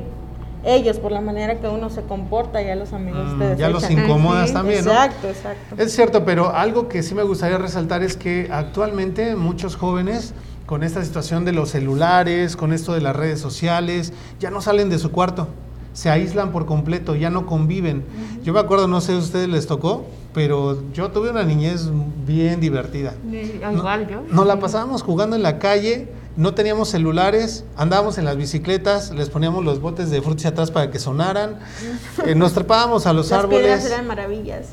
[0.64, 3.88] ellos, por la manera que uno se comporta, ya los amigos Mm, te ya los
[3.92, 4.92] incomodas Sí, también, ¿no?
[4.92, 5.76] Exacto, exacto.
[5.78, 10.34] Es cierto, pero algo que sí me gustaría resaltar es que actualmente muchos jóvenes
[10.66, 14.90] con esta situación de los celulares, con esto de las redes sociales, ya no salen
[14.90, 15.48] de su cuarto,
[15.96, 18.04] se aíslan por completo, ya no conviven.
[18.44, 21.90] Yo me acuerdo, no sé si a ustedes les tocó, pero yo tuve una niñez
[22.28, 23.14] bien divertida.
[23.24, 24.22] No- Igual yo.
[24.30, 29.30] Nos la pasábamos jugando en la calle, no teníamos celulares, andábamos en las bicicletas, les
[29.30, 31.60] poníamos los botes de frutas atrás para que sonaran,
[32.26, 33.86] eh, nos trepábamos a los Las piedras árboles.
[33.94, 34.68] eran maravillas.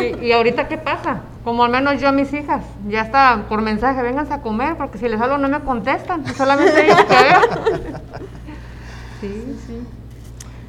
[0.00, 1.22] Y, y ahorita qué pasa?
[1.42, 4.96] Como al menos yo a mis hijas, ya está por mensaje, vénganse a comer, porque
[4.98, 7.88] si les hablo no me contestan, solamente ellos que.
[9.20, 9.74] Sí, sí.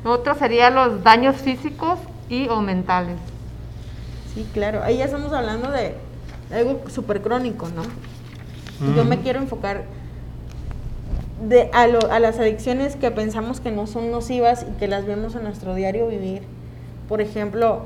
[0.10, 3.17] Otro sería los daños físicos y o mentales.
[4.34, 4.82] Sí, claro.
[4.84, 5.95] Ahí ya estamos hablando de
[6.54, 7.84] algo súper crónico, ¿no?
[8.95, 9.84] Yo me quiero enfocar
[11.48, 15.06] de, a, lo- a las adicciones que pensamos que no son nocivas y que las
[15.06, 16.43] vemos en nuestro diario vivir.
[17.08, 17.84] Por ejemplo,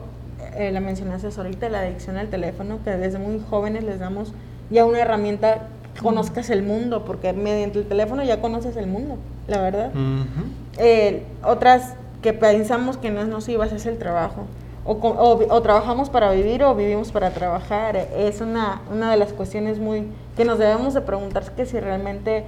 [0.55, 4.33] eh, la mencionaste ahorita, la adicción al teléfono, que desde muy jóvenes les damos
[4.69, 5.67] ya una herramienta,
[6.01, 9.91] conozcas el mundo, porque mediante el teléfono ya conoces el mundo, la verdad.
[10.77, 14.45] Eh, otras que pensamos que no es nocivas es el trabajo.
[14.85, 17.95] O, co- o o trabajamos para vivir o vivimos para trabajar.
[17.95, 22.45] Es una, una de las cuestiones muy que nos debemos de preguntar que si realmente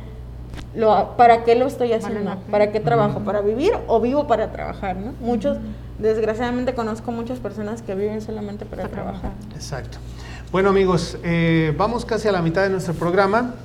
[0.73, 4.95] lo, para qué lo estoy haciendo, para qué trabajo, para vivir o vivo para trabajar,
[4.97, 5.13] ¿no?
[5.21, 5.57] Muchos,
[5.99, 9.31] desgraciadamente conozco muchas personas que viven solamente para Para trabajar.
[9.53, 9.97] Exacto.
[10.51, 13.55] Bueno amigos, eh, vamos casi a la mitad de nuestro programa.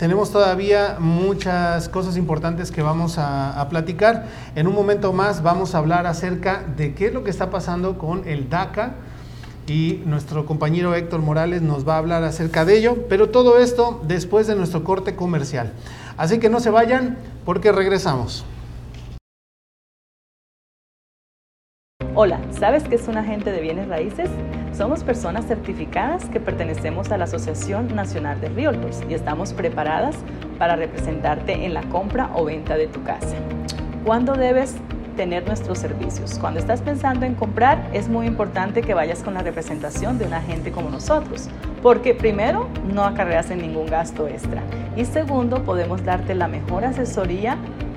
[0.00, 4.28] Tenemos todavía muchas cosas importantes que vamos a, platicar.
[4.54, 7.98] En un momento más vamos a hablar acerca de qué es lo que está pasando
[7.98, 8.94] con el DACA
[9.66, 14.00] y nuestro compañero Héctor Morales nos va a hablar acerca de ello, pero todo esto
[14.08, 15.74] después de nuestro corte comercial.
[16.16, 18.46] Así que no se vayan porque regresamos.
[22.16, 24.28] Hola, ¿sabes qué es un agente de bienes raíces?
[24.72, 30.16] Somos personas certificadas que pertenecemos a la Asociación Nacional de Realtors y estamos preparadas
[30.58, 33.36] para representarte en la compra o venta de tu casa.
[34.04, 34.74] ¿Cuándo debes
[35.16, 36.36] tener nuestros servicios?
[36.40, 40.34] Cuando estás pensando en comprar, es muy importante que vayas con la representación de un
[40.34, 41.48] agente como nosotros,
[41.80, 44.62] porque primero, no acarreas ningún gasto extra
[44.96, 47.56] y segundo, podemos darte la mejor asesoría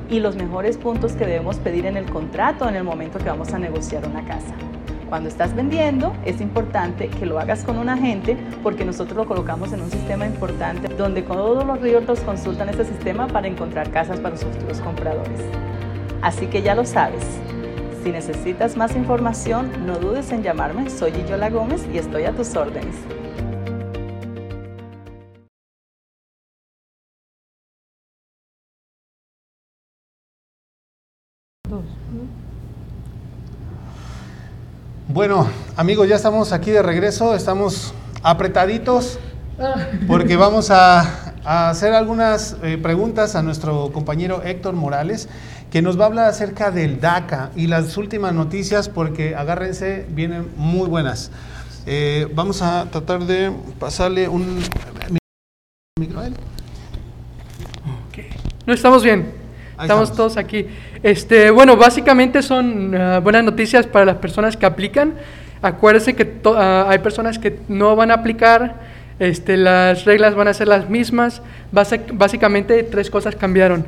[0.09, 3.53] y los mejores puntos que debemos pedir en el contrato en el momento que vamos
[3.53, 4.53] a negociar una casa.
[5.09, 9.71] Cuando estás vendiendo, es importante que lo hagas con un agente porque nosotros lo colocamos
[9.71, 14.37] en un sistema importante donde todos los realtors consultan ese sistema para encontrar casas para
[14.37, 15.39] sus futuros compradores.
[16.21, 17.23] Así que ya lo sabes.
[18.03, 20.89] Si necesitas más información, no dudes en llamarme.
[20.89, 22.95] Soy Yola Gómez y estoy a tus órdenes.
[35.09, 39.19] Bueno, amigos, ya estamos aquí de regreso, estamos apretaditos
[40.07, 45.27] porque vamos a, hacer algunas eh, preguntas a nuestro compañero Héctor Morales,
[45.69, 50.47] que nos va a hablar acerca del DACA y las últimas noticias, porque agárrense, vienen
[50.55, 51.31] muy buenas.
[51.85, 54.63] Eh, vamos a tratar de pasarle un
[55.99, 56.21] micro.
[58.65, 59.42] No estamos bien.
[59.81, 60.15] Estamos, estamos.
[60.15, 60.67] todos aquí.
[61.01, 65.13] Este, bueno, básicamente son ah, buenas noticias para las personas que aplican.
[65.61, 68.75] Acuérdense que ah, hay personas que no van a aplicar.
[69.19, 71.41] Este, las reglas van a ser las mismas.
[71.73, 73.85] Basi- básicamente tres cosas cambiaron.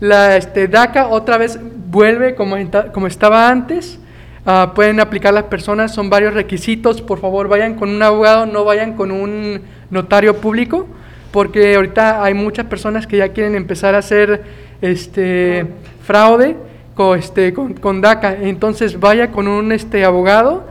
[0.00, 2.56] La este, DACA otra vez vuelve como,
[2.92, 3.98] como estaba antes.
[4.44, 7.00] Ah, pueden aplicar las personas, son varios requisitos.
[7.02, 10.86] Por favor, vayan con un abogado, no vayan con un notario público,
[11.32, 15.66] porque ahorita hay muchas personas que ya quieren empezar a hacer este
[16.02, 16.56] fraude
[16.94, 18.36] con, este, con, con DACA.
[18.42, 20.66] Entonces, vaya con un este, abogado.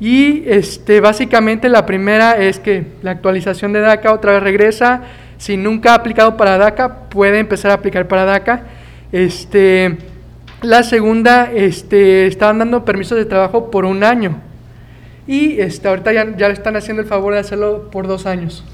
[0.00, 5.02] Y este, básicamente la primera es que la actualización de DACA otra vez regresa.
[5.38, 8.62] Si nunca ha aplicado para DACA, puede empezar a aplicar para DACA.
[9.12, 9.98] Este,
[10.62, 14.47] la segunda, este, estaban dando permisos de trabajo por un año.
[15.28, 18.64] Y este, ahorita ya, ya le están haciendo el favor de hacerlo por dos años.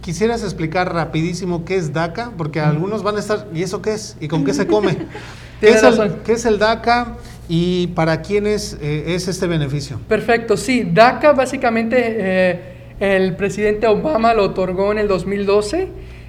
[0.00, 2.32] ¿Quisieras explicar rapidísimo qué es DACA?
[2.36, 4.16] Porque algunos van a estar, ¿y eso qué es?
[4.18, 4.96] ¿Y con qué se come?
[5.60, 6.16] ¿Qué Tiene es, el, razón.
[6.24, 7.16] qué es el DACA
[7.48, 10.00] y para quiénes eh, es este beneficio?
[10.08, 10.88] Perfecto, sí.
[10.90, 12.60] DACA básicamente eh,
[13.00, 15.88] el presidente Obama lo otorgó en el 2012.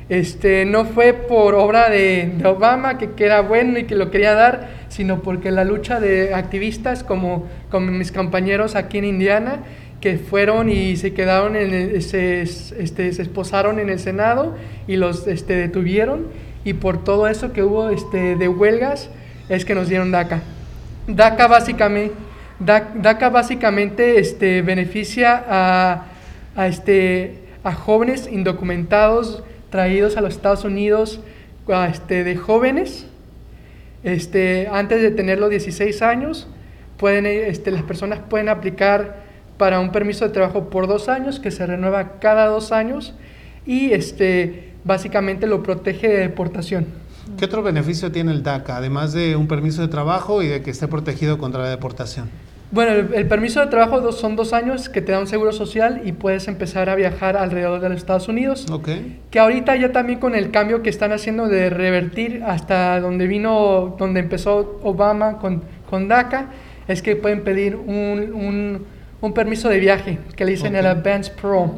[0.10, 4.10] Este, no fue por obra de, de Obama que, que era bueno y que lo
[4.10, 9.60] quería dar, sino porque la lucha de activistas como, como mis compañeros aquí en Indiana,
[10.02, 14.56] que fueron y se quedaron, en el- se, este, se esposaron en el Senado
[14.88, 16.28] y los este, detuvieron,
[16.65, 19.10] y por todo eso que hubo este, de huelgas,
[19.48, 20.41] es que nos dieron DACA.
[21.08, 22.15] DACA básicamente,
[22.60, 26.06] Da- DACA básicamente este, beneficia a,
[26.56, 31.20] a, este, a jóvenes indocumentados traídos a los Estados Unidos
[31.90, 33.06] este, de jóvenes
[34.04, 36.48] este, antes de tener los 16 años.
[36.98, 39.24] Pueden, este, las personas pueden aplicar
[39.58, 43.14] para un permiso de trabajo por dos años que se renueva cada dos años
[43.66, 46.88] y este, básicamente lo protege de deportación.
[47.38, 50.72] ¿Qué otro beneficio tiene el DACA, además de un permiso de trabajo y de que
[50.72, 52.30] esté protegido contra la deportación?
[52.72, 55.52] Bueno, el, el permiso de trabajo dos- son dos años que te da un seguro
[55.52, 58.68] social y puedes empezar a viajar alrededor de los Estados Unidos.
[58.72, 58.90] Ok.
[59.32, 63.96] Que ahorita ya también con el cambio que están haciendo de revertir hasta donde vino,
[63.98, 66.50] donde empezó Obama con, con DACA,
[66.88, 68.86] es que pueden pedir un, un-
[69.22, 70.86] un permiso de viaje, que le dicen el.
[70.86, 71.74] Advance Pro.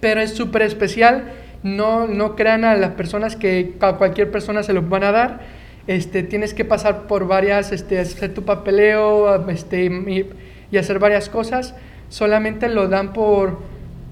[0.00, 1.24] Pero es súper especial,
[1.62, 5.40] no, no crean a las personas que a cualquier persona se lo van a dar.
[5.86, 10.26] Este, tienes que pasar por varias, este, hacer tu papeleo este, y,
[10.70, 11.74] y hacer varias cosas.
[12.08, 13.58] Solamente lo dan por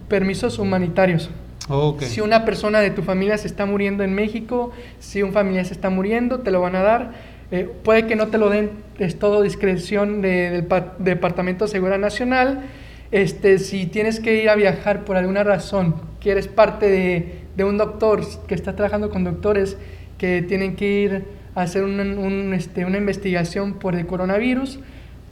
[0.09, 1.31] permisos humanitarios.
[2.07, 5.73] Si una persona de tu familia se está muriendo en México, si un familiar se
[5.73, 7.13] está muriendo, te lo van a dar.
[7.51, 11.71] Eh, puede que no te lo den, es todo discreción de- del pa- Departamento de
[11.71, 12.63] Seguridad Nacional.
[13.13, 17.65] Este, si tienes que ir a viajar por alguna razón, que eres parte de, de
[17.65, 19.77] un doctor que está trabajando con doctores
[20.19, 21.25] que tienen que ir
[21.55, 24.79] hacer un- un, este, una investigación por el coronavirus,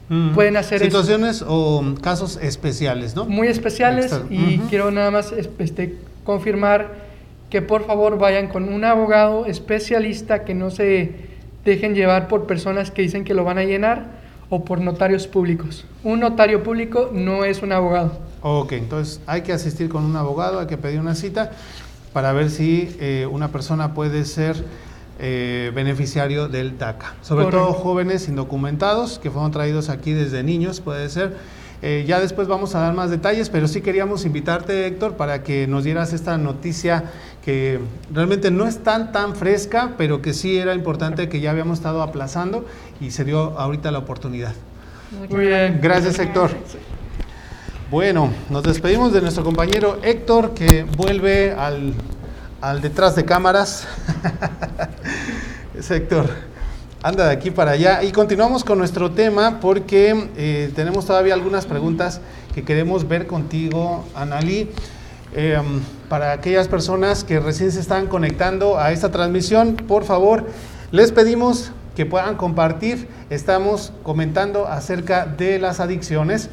[0.08, 0.34] Mm.
[0.34, 0.84] pueden hacer eso.
[0.86, 3.24] Situaciones o casos especiales, ¿no?
[3.24, 6.90] muy especiales Extra- y quiero nada más es- este, confirmar
[7.50, 11.12] que por favor vayan con un abogado especialista que no se
[11.64, 14.06] dejen llevar por personas que dicen que lo van a llenar
[14.50, 15.84] o por notarios públicos.
[16.04, 18.18] Un notario público no es un abogado.
[18.42, 21.52] Ok, entonces hay que asistir con un abogado, hay que pedir una cita
[22.12, 24.56] para ver si eh, una persona puede ser
[25.18, 27.14] eh, beneficiario del DACA.
[27.22, 27.66] Sobre Correcto.
[27.66, 31.36] todo jóvenes indocumentados que fueron traídos aquí desde niños, puede ser.
[31.82, 35.66] Eh, ya después vamos a dar más detalles, pero sí queríamos invitarte, Héctor, para que
[35.66, 37.04] nos dieras esta noticia
[37.44, 37.80] que
[38.12, 42.02] realmente no es tan tan fresca, pero que sí era importante que ya habíamos estado
[42.02, 42.64] aplazando
[43.00, 44.54] y se dio ahorita la oportunidad.
[45.28, 45.80] Muy bien.
[45.82, 46.52] Gracias, Héctor.
[47.90, 51.94] Bueno, nos despedimos de nuestro compañero Héctor, que vuelve al,
[52.62, 53.86] al detrás de cámaras.
[55.78, 56.30] es Héctor.
[57.02, 58.04] Anda de aquí para allá.
[58.04, 62.20] Y continuamos con nuestro tema porque eh, tenemos todavía algunas preguntas
[62.54, 64.70] que queremos ver contigo, Analí.
[65.34, 65.60] Eh,
[66.08, 70.46] para aquellas personas que recién se están conectando a esta transmisión, por favor,
[70.92, 73.08] les pedimos que puedan compartir.
[73.28, 76.48] Estamos comentando acerca de las adicciones.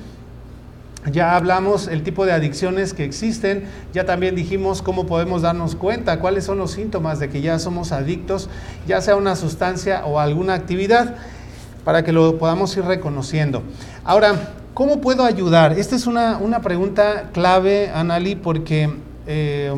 [1.06, 6.20] Ya hablamos el tipo de adicciones que existen, ya también dijimos cómo podemos darnos cuenta,
[6.20, 8.50] cuáles son los síntomas de que ya somos adictos,
[8.86, 11.16] ya sea una sustancia o alguna actividad,
[11.86, 13.64] para que lo podamos ir reconociendo.
[14.04, 15.72] Ahora, ¿cómo puedo ayudar?
[15.80, 18.94] Esta es una, una pregunta clave, Anali, porque
[19.26, 19.74] eh,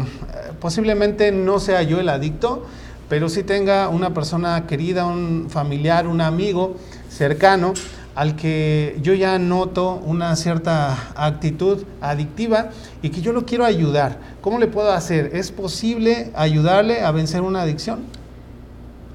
[0.59, 2.65] posiblemente no sea yo el adicto,
[3.09, 6.77] pero sí tenga una persona querida, un familiar, un amigo
[7.09, 7.73] cercano
[8.15, 12.69] al que yo ya noto una cierta actitud adictiva
[13.01, 14.17] y que yo lo quiero ayudar.
[14.41, 15.35] ¿Cómo le puedo hacer?
[15.35, 18.01] ¿Es posible ayudarle a vencer una adicción?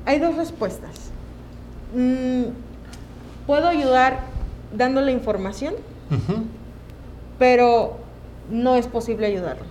[0.06, 1.10] Hay dos respuestas.
[1.94, 2.44] Mm,
[3.46, 4.20] puedo ayudar
[4.72, 5.74] dándole información,
[7.38, 7.98] pero
[8.50, 9.64] no es posible ayudarlo.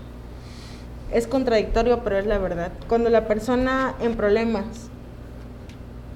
[1.12, 2.72] Es contradictorio, pero es la verdad.
[2.88, 4.66] Cuando la persona en problemas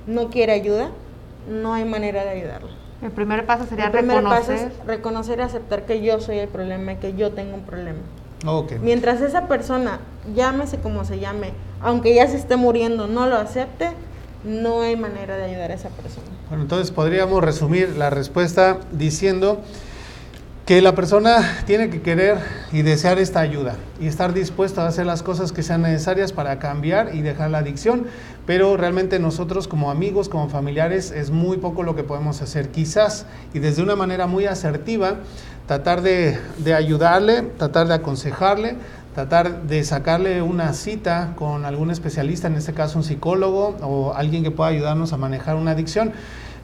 [0.07, 0.89] no quiere ayuda,
[1.49, 2.78] no hay manera de ayudarlo.
[3.01, 4.71] El primer paso sería el primer paso reconocer.
[4.81, 7.99] es reconocer y aceptar que yo soy el problema y que yo tengo un problema.
[8.81, 9.99] Mientras esa persona,
[10.33, 13.89] llámese como se llame, aunque ya se esté muriendo, no lo acepte,
[14.45, 16.27] no hay manera de ayudar a esa persona.
[16.47, 19.61] Bueno, entonces podríamos resumir la respuesta diciendo
[20.69, 22.37] que la persona tiene que querer
[22.71, 26.59] y desear esta ayuda y estar dispuesto a hacer las cosas que sean necesarias para
[26.59, 28.05] cambiar y dejar la adicción,
[28.45, 32.69] pero realmente nosotros como amigos, como familiares, es muy poco lo que podemos hacer.
[32.69, 35.15] Quizás y desde una manera muy asertiva,
[35.65, 38.75] tratar de, de ayudarle, tratar de aconsejarle,
[39.15, 44.43] tratar de sacarle una cita con algún especialista, en este caso un psicólogo o alguien
[44.43, 46.11] que pueda ayudarnos a manejar una adicción,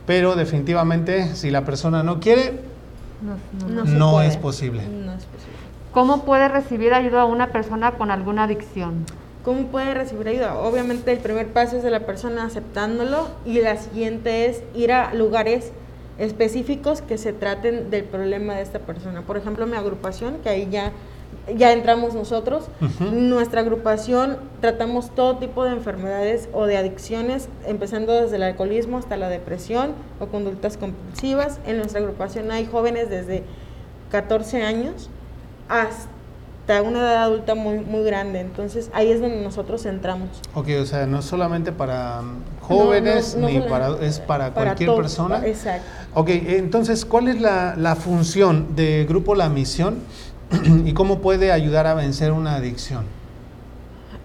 [0.05, 2.74] pero definitivamente si la persona no quiere,
[3.21, 3.73] No, no.
[3.73, 4.27] No se no puede.
[4.27, 4.81] es posible.
[4.81, 5.55] No es posible.
[5.91, 9.05] ¿Cómo puede recibir ayuda a una persona con alguna adicción?
[9.45, 10.57] ¿Cómo puede recibir ayuda?
[10.57, 15.13] Obviamente el primer paso es de la persona aceptándolo y la siguiente es ir a
[15.13, 15.71] lugares
[16.17, 19.21] específicos que se traten del problema de esta persona.
[19.21, 20.91] Por ejemplo, mi agrupación, que ahí ya,
[21.55, 22.65] ya entramos nosotros.
[22.99, 29.17] Nuestra agrupación tratamos todo tipo de enfermedades o de adicciones, empezando desde el alcoholismo hasta
[29.17, 31.59] la depresión o conductas compulsivas.
[31.65, 33.43] En nuestra agrupación hay jóvenes desde
[34.11, 35.09] 14 años
[35.69, 38.39] hasta una edad adulta muy, muy grande.
[38.39, 40.29] Entonces ahí es donde nosotros entramos.
[40.53, 44.51] Ok, o sea, no solamente para mm, jóvenes, No, no, no ni para, es para,
[44.51, 45.45] cualquier persona.
[45.45, 45.87] Exacto.
[46.13, 49.99] Ok, entonces, ¿cuál es la, la función de Grupo La Misión
[50.85, 53.05] y cómo puede ayudar a vencer una adicción?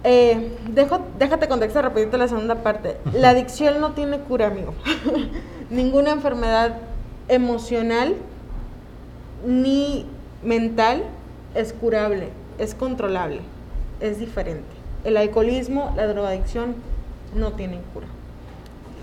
[0.03, 2.97] Eh, dejo, déjate contexto rapidito la segunda parte.
[3.13, 4.75] La adicción no tiene cura, amigo.
[5.71, 6.79] Ninguna enfermedad
[7.29, 8.17] emocional
[9.47, 10.07] ni
[10.43, 11.05] mental
[11.55, 13.41] es curable, es controlable,
[14.01, 14.69] es diferente.
[15.05, 16.75] El alcoholismo, la drogadicción
[17.35, 18.07] no tienen cura.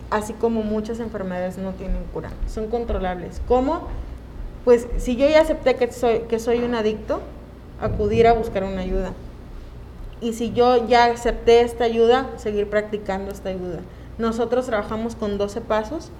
[0.09, 3.41] Así como muchas enfermedades no tienen cura, son controlables.
[3.47, 3.87] ¿Cómo?
[4.67, 7.21] Pues si yo ya acepté que soy, que soy un adicto,
[7.79, 9.13] acudir a buscar una ayuda.
[10.19, 13.79] Y si yo ya acepté esta ayuda, seguir practicando esta ayuda.
[14.17, 16.11] Nosotros trabajamos con 12 pasos.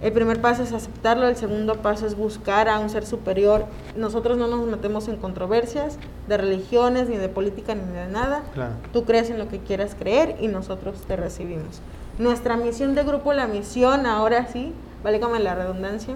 [0.00, 3.64] El primer paso es aceptarlo, el segundo paso es buscar a un ser superior.
[3.96, 8.44] Nosotros no nos metemos en controversias de religiones, ni de política, ni de nada.
[8.54, 8.74] Claro.
[8.92, 11.80] Tú crees en lo que quieras creer y nosotros te recibimos.
[12.20, 14.72] Nuestra misión de grupo, la misión, ahora sí,
[15.02, 16.14] válgame la redundancia,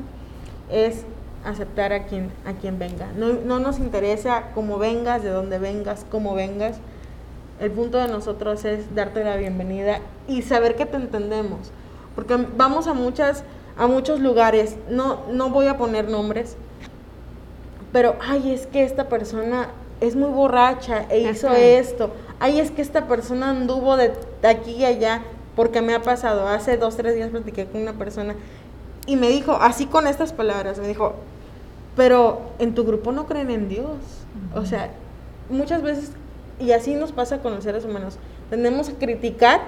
[0.71, 1.07] es
[1.45, 3.09] aceptar a quien, a quien venga.
[3.17, 6.77] No, no nos interesa cómo vengas, de dónde vengas, cómo vengas.
[7.61, 11.71] El punto de nosotros es darte la bienvenida y saber que te entendemos.
[12.15, 13.45] Porque vamos a muchas,
[13.77, 16.57] a muchos lugares, no, no voy a poner nombres,
[17.93, 19.69] pero ay, es que esta persona
[20.01, 22.11] es muy borracha e hizo esto.
[22.41, 25.23] Ay, es que esta persona anduvo de, de aquí y allá,
[25.55, 26.49] porque me ha pasado.
[26.49, 28.35] Hace dos, tres días platiqué con una persona
[29.07, 31.15] y me dijo, así con estas palabras, me dijo,
[31.97, 33.99] pero en tu grupo no creen en Dios.
[34.55, 34.91] O sea,
[35.51, 36.13] muchas veces,
[36.61, 38.19] y así nos pasa con los seres humanos,
[38.51, 39.61] tendemos a criticar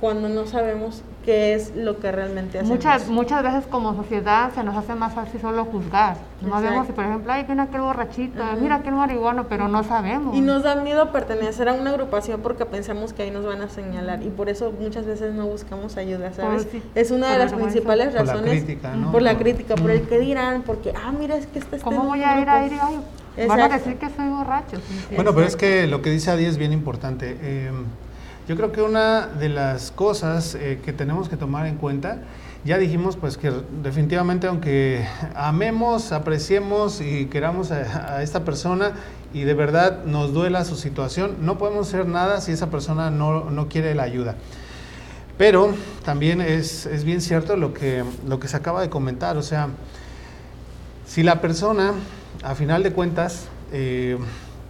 [0.00, 2.76] cuando no sabemos qué es lo que realmente hacemos.
[2.76, 6.16] Muchas, muchas veces como sociedad se nos hace más fácil solo juzgar.
[6.42, 6.62] Exacto.
[6.62, 8.56] vemos, si, por ejemplo, ay, mira aquel borrachito, Ajá.
[8.60, 10.36] mira aquel marihuano, pero no sabemos.
[10.36, 13.68] Y nos da miedo pertenecer a una agrupación porque pensamos que ahí nos van a
[13.68, 16.64] señalar y por eso muchas veces no buscamos ayuda, ¿sabes?
[16.66, 19.10] Por- sí, es una de las principales Por la razones crítica, ¿no?
[19.10, 20.06] por la crítica, por el Mm.
[20.06, 22.74] que dirán, porque ah, mira, es que este ¿Cómo en voy a ir a grupo".
[22.74, 22.80] ir?
[23.38, 24.76] Ay, van a decir que soy borracho.
[24.76, 25.14] sí, sí.
[25.16, 27.36] Bueno, pero es que lo que dice Adi es bien importante.
[27.40, 27.70] Eh,
[28.48, 32.20] yo creo que una de las cosas eh, que tenemos que tomar en cuenta,
[32.64, 38.92] ya dijimos pues que definitivamente aunque amemos, apreciemos y queramos a, esta persona
[39.34, 43.50] y de verdad nos duela su situación, no podemos hacer nada si esa persona no,
[43.50, 44.36] no quiere la ayuda.
[45.38, 45.74] Pero
[46.04, 49.68] también es, es bien cierto lo que, lo que se acaba de comentar, o sea,
[51.04, 51.92] si la persona,
[52.42, 54.18] a final de cuentas, eh,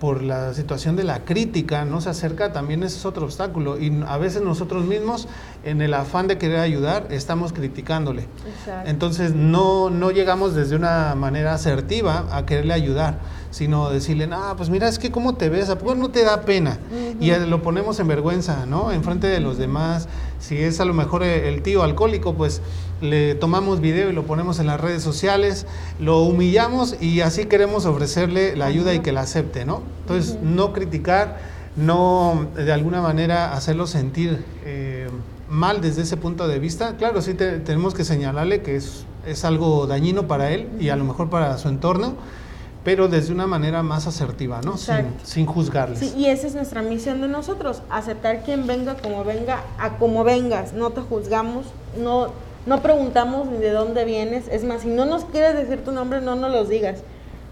[0.01, 3.79] por la situación de la crítica, no se acerca, también ese es otro obstáculo.
[3.79, 5.29] Y a veces nosotros mismos,
[5.65, 8.27] en el afán de querer ayudar, estamos criticándole.
[8.47, 8.91] Exacto.
[8.91, 13.19] Entonces no, no llegamos desde una manera asertiva a quererle ayudar,
[13.57, 16.43] sino decirle, ah, pues mira, es que cómo te ves, ¿a poco no te da
[16.43, 16.79] pena?
[17.19, 18.93] Y lo ponemos en vergüenza, ¿no?
[18.93, 20.09] Enfrente de los demás.
[20.41, 22.61] Si es a lo mejor eh, el tío alcohólico, pues
[23.01, 25.67] le tomamos video y lo ponemos en las redes sociales,
[25.99, 29.81] lo humillamos y así queremos ofrecerle la ayuda y que la acepte, ¿no?
[30.03, 31.39] Entonces, no criticar,
[31.77, 35.09] no de alguna manera hacerlo sentir eh,
[35.49, 36.97] mal desde ese punto de vista.
[36.99, 40.97] Claro, sí te- tenemos que señalarle que es, es algo dañino para él y a
[40.97, 42.17] lo mejor para su entorno,
[42.87, 44.77] pero desde una manera más asertiva, ¿no?
[44.77, 45.99] Sin, sin juzgarles.
[45.99, 50.23] Sí, y esa es nuestra misión de nosotros, aceptar quien venga como venga, a como
[50.23, 51.67] vengas, no te juzgamos,
[52.01, 52.29] no,
[52.65, 56.21] no preguntamos ni de dónde vienes, es más, si no nos quieres decir tu nombre,
[56.21, 57.01] no nos los digas.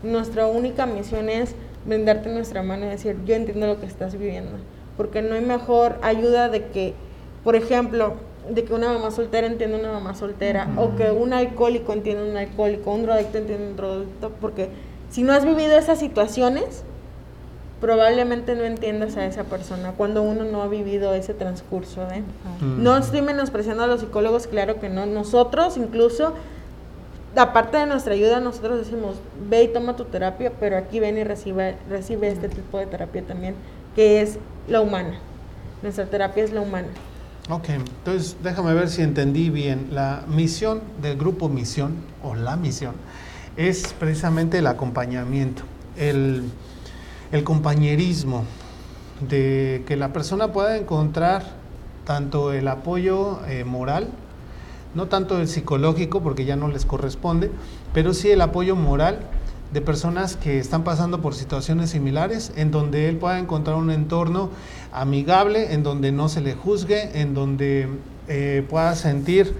[0.04, 4.52] Nuestra única misión es brindarte nuestra mano y decir, yo entiendo lo que estás viviendo,
[4.96, 6.94] porque no hay mejor ayuda de que,
[7.42, 8.14] por ejemplo,
[8.48, 12.36] de que una mamá soltera entienda una mamá soltera, o que un alcohólico entienda un
[12.36, 16.82] alcohólico, un drogadicto entienda un drogadicto, porque si no has vivido esas situaciones,
[17.80, 22.02] probablemente no entiendas a esa persona cuando uno no ha vivido ese transcurso.
[22.10, 22.24] ¿eh?
[22.60, 22.82] Mm.
[22.82, 25.06] No estoy menospreciando a los psicólogos, claro que no.
[25.06, 26.34] Nosotros incluso
[27.36, 29.14] aparte de nuestra ayuda, nosotros decimos,
[29.48, 33.22] ve y toma tu terapia, pero aquí ven y recibe, recibe este tipo de terapia
[33.22, 33.54] también,
[33.94, 35.20] que es la humana.
[35.80, 36.88] Nuestra terapia es la humana.
[37.50, 39.90] Ok, entonces déjame ver si entendí bien.
[39.92, 42.94] La misión del grupo Misión, o la misión,
[43.56, 45.62] es precisamente el acompañamiento,
[45.96, 46.50] el,
[47.44, 48.44] compañerismo,
[49.28, 51.44] de que la persona pueda encontrar
[52.04, 54.08] tanto el apoyo eh, moral,
[54.94, 57.50] no tanto el psicológico, porque ya no les corresponde,
[57.92, 59.18] pero sí el apoyo moral
[59.72, 64.50] de personas que están pasando por situaciones similares, en donde él pueda encontrar un entorno
[64.92, 67.88] amigable, en donde no se le juzgue, en donde
[68.28, 69.54] eh, pueda sentir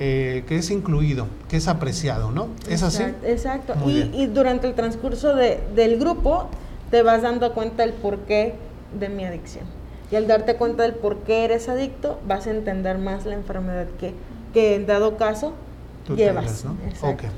[0.00, 2.48] eh, que es incluido, que es apreciado, ¿no?
[2.68, 3.02] ¿Es así?
[3.24, 3.74] Exacto.
[3.84, 6.48] Y, y, durante el transcurso de, del grupo
[6.90, 8.54] te vas dando cuenta del porqué
[8.98, 9.64] de mi adicción.
[10.10, 13.86] Y al darte cuenta del por qué eres adicto, vas a entender más la enfermedad
[13.98, 14.14] que,
[14.54, 15.52] que en dado caso
[16.16, 16.64] llevas.
[16.64, 16.76] ¿no?
[17.02, 17.28] Okay.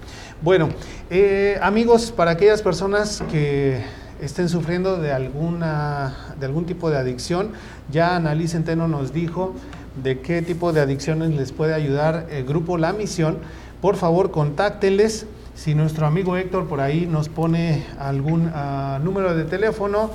[0.42, 0.68] Bueno,
[1.08, 3.82] eh, amigos, para aquellas personas que
[4.20, 7.52] estén sufriendo de alguna de algún tipo de adicción,
[7.90, 9.54] ya Annalise Centeno nos dijo
[10.02, 13.38] de qué tipo de adicciones les puede ayudar el grupo La Misión.
[13.80, 15.26] Por favor, contáctenles.
[15.54, 20.10] Si nuestro amigo Héctor por ahí nos pone algún uh, número de teléfono,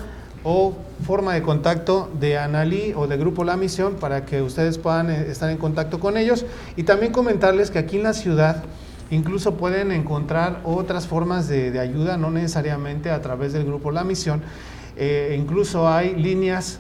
[0.48, 5.10] o forma de contacto de Analí o de Grupo La Misión para que ustedes puedan
[5.10, 6.46] eh, estar en contacto con ellos.
[6.78, 8.64] Y también comentarles que aquí en la ciudad
[9.10, 14.44] incluso pueden encontrar otras formas de, ayuda, no necesariamente a través del Grupo La Misión.
[14.98, 16.80] Eh, incluso hay líneas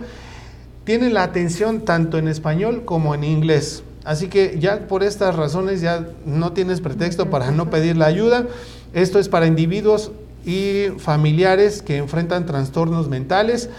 [0.84, 3.82] Tiene la atención tanto en español como en inglés.
[4.04, 8.46] Así que ya por estas razones ya no tienes pretexto para no pedir la ayuda.
[8.92, 10.12] Esto es para individuos
[10.44, 13.70] y familiares que enfrentan trastornos mentales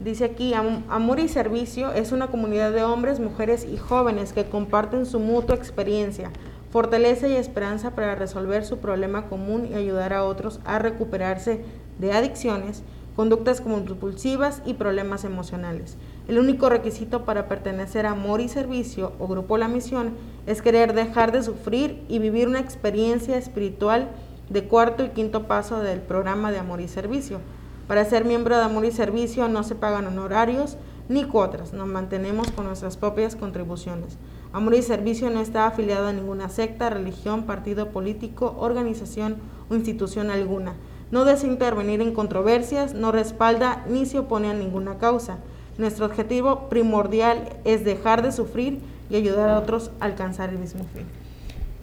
[0.00, 5.06] Dice aquí, Amor y Servicio es una comunidad de hombres, mujeres y jóvenes que comparten
[5.06, 6.30] su mutua experiencia,
[6.70, 11.64] fortaleza y esperanza para resolver su problema común y ayudar a otros a recuperarse
[11.98, 12.82] de adicciones,
[13.16, 15.96] conductas compulsivas y problemas emocionales.
[16.28, 20.12] El único requisito para pertenecer a Amor y Servicio o Grupo La Misión
[20.46, 24.10] es querer dejar de sufrir y vivir una experiencia espiritual
[24.48, 27.40] de cuarto y quinto paso del programa de Amor y Servicio
[27.88, 30.76] para ser miembro de Amor y Servicio no se pagan honorarios
[31.08, 34.18] ni cuotas, nos mantenemos con nuestras propias contribuciones.
[34.52, 39.38] Amor y Servicio no está afiliado a ninguna secta, religión, partido político, organización
[39.70, 40.74] o institución alguna.
[41.10, 45.38] No desea intervenir en controversias, no respalda ni se opone a ninguna causa.
[45.78, 50.84] Nuestro objetivo primordial es dejar de sufrir y ayudar a otros a alcanzar el mismo
[50.92, 51.04] fin.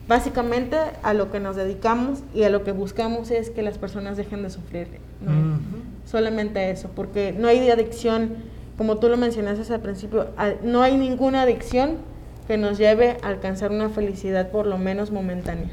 [0.08, 4.18] Básicamente a lo que nos dedicamos y a lo que buscamos es que las personas
[4.18, 5.00] dejen de sufrir.
[5.22, 5.60] ¿no?
[6.06, 8.36] solamente eso, porque no hay adicción,
[8.78, 10.28] como tú lo mencionaste al principio,
[10.64, 11.98] no hay ninguna adicción
[12.48, 15.72] que nos lleve a alcanzar una felicidad por lo menos momentánea.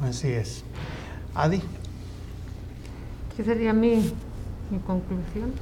[0.00, 0.64] Así es.
[1.34, 1.62] Adi.
[3.36, 4.12] ¿Qué sería mi,
[4.70, 5.52] mi conclusión?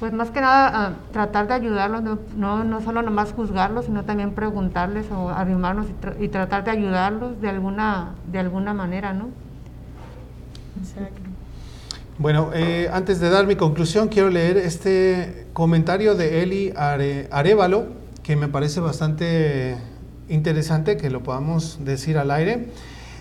[0.00, 4.04] Pues más que nada ah, tratar de ayudarlos, no, no, no solo nomás juzgarlos, sino
[4.04, 9.12] también preguntarles o arrimarnos y, tra- y tratar de ayudarlos de alguna, de alguna manera,
[9.12, 9.28] ¿no?
[10.80, 11.20] Exacto.
[12.18, 17.86] Bueno, eh, antes de dar mi conclusión, quiero leer este comentario de Eli Are- Arevalo,
[18.22, 19.76] que me parece bastante
[20.28, 22.68] interesante que lo podamos decir al aire.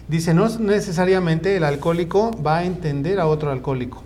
[0.08, 4.04] Dice, no necesariamente el alcohólico va a entender a otro alcohólico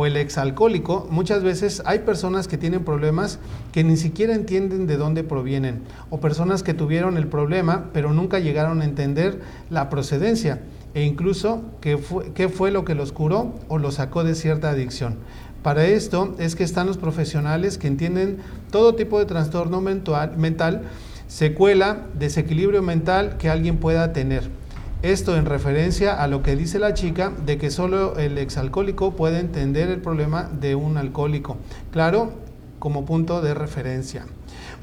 [0.00, 1.06] o el exalcohólico.
[1.10, 3.38] Muchas veces hay personas que tienen problemas
[3.70, 8.38] que ni siquiera entienden de dónde provienen o personas que tuvieron el problema pero nunca
[8.38, 10.62] llegaron a entender la procedencia
[10.94, 15.18] e incluso qué fue, lo que los curó o los sacó de cierta adicción.
[15.62, 18.38] Para esto es que están los profesionales que entienden
[18.70, 20.84] todo tipo de trastorno mental, mental
[21.28, 24.59] secuela, desequilibrio mental que alguien pueda tener.
[25.02, 29.38] Esto en referencia a lo que dice la chica de que solo el exalcohólico puede
[29.38, 31.56] entender el problema de un alcohólico.
[31.90, 32.32] Claro,
[32.78, 34.26] como punto de referencia.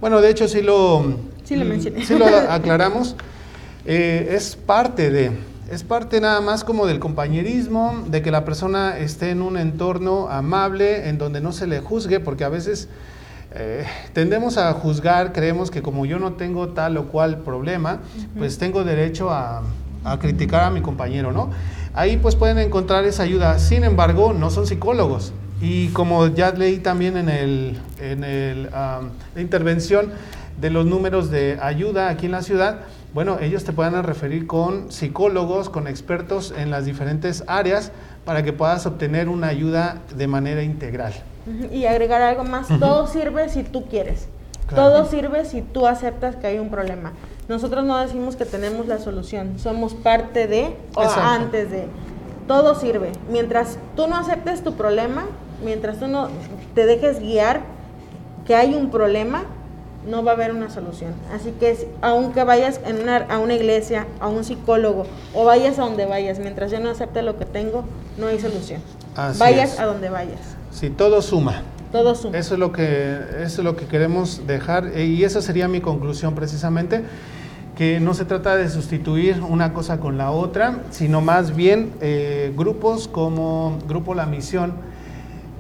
[0.02, 1.06] Bueno, de hecho sí lo,
[1.44, 2.04] Sí lo mencioné.
[2.04, 3.16] sí lo aclaramos.
[3.86, 5.32] Eh, es parte de,
[5.72, 10.30] es parte nada más como del compañerismo, de que la persona esté en un entorno
[10.30, 12.90] amable, en donde no se le juzgue, porque a veces
[13.52, 18.00] eh, tendemos a juzgar, creemos que como yo no tengo tal o cual problema,
[18.36, 19.62] pues tengo derecho a,
[20.12, 21.50] a criticar a mi compañero, ¿no?
[21.94, 23.60] Ahí pues pueden encontrar esa ayuda.
[23.60, 25.34] Sin embargo, no son psicólogos.
[25.62, 30.12] Y como ya leí también en, el, en el, am, la intervención
[30.60, 32.82] de los números de ayuda aquí en la ciudad,
[33.14, 37.92] bueno, ellos te puedan referir con psicólogos, con expertos en las diferentes áreas
[38.26, 41.14] para que puedas obtener una ayuda de manera integral.
[41.72, 44.28] Y agregar algo más, todo sirve si tú quieres.
[44.68, 44.90] Claro.
[44.92, 47.14] Todo sirve si tú aceptas que hay un problema.
[47.48, 51.22] Nosotros no decimos que tenemos la solución, somos parte de o Exacto.
[51.22, 51.88] antes de.
[52.48, 53.12] Todo sirve.
[53.30, 55.26] Mientras tú no aceptes tu problema,
[55.64, 56.28] mientras tú no
[56.76, 57.62] te dejes guiar
[58.46, 59.44] que hay un problema,
[60.06, 61.14] no va a haber una solución.
[61.34, 65.82] Así que aunque vayas en una- a una iglesia, a un psicólogo o vayas a
[65.84, 67.84] donde vayas, mientras yo no acepte lo que tengo,
[68.18, 68.82] no hay solución.
[69.16, 69.80] Así vayas es.
[69.80, 70.40] a donde vayas.
[70.72, 71.62] Si todo suma.
[71.92, 72.38] Todo suma.
[72.38, 75.82] Eso es lo que, eso es lo que queremos dejar eh, y esa sería mi
[75.82, 77.04] conclusión precisamente,
[77.78, 82.52] que no se trata de sustituir una cosa con la otra, sino más bien eh,
[82.58, 84.74] grupos como Grupo La Misión,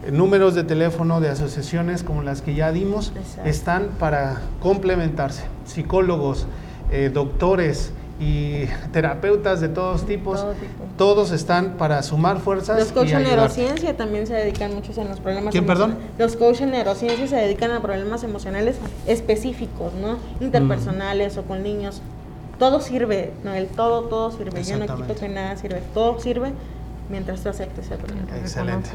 [0.05, 3.49] eh, números de teléfono de asociaciones como las que ya dimos, Exacto.
[3.49, 5.43] están para complementarse.
[5.65, 6.47] Psicólogos,
[6.91, 10.83] eh, doctores y terapeutas de todos tipos, Todo tipo.
[10.97, 12.79] todos están para sumar fuerzas.
[12.79, 15.97] Los coaches en neurociencia también se dedican muchos en los problemas ¿Quién, perdón?
[16.17, 20.17] Los coaches en neurociencia se dedican a problemas emocionales específicos, ¿no?
[20.39, 22.01] Interpersonales o con niños.
[22.57, 24.63] Todo sirve, no, el todo, todo sirve.
[24.63, 25.83] Yo no quito que nada sirve.
[25.93, 26.53] Todo sirve
[27.09, 28.27] mientras tú aceptes el problema.
[28.37, 28.89] Excelente.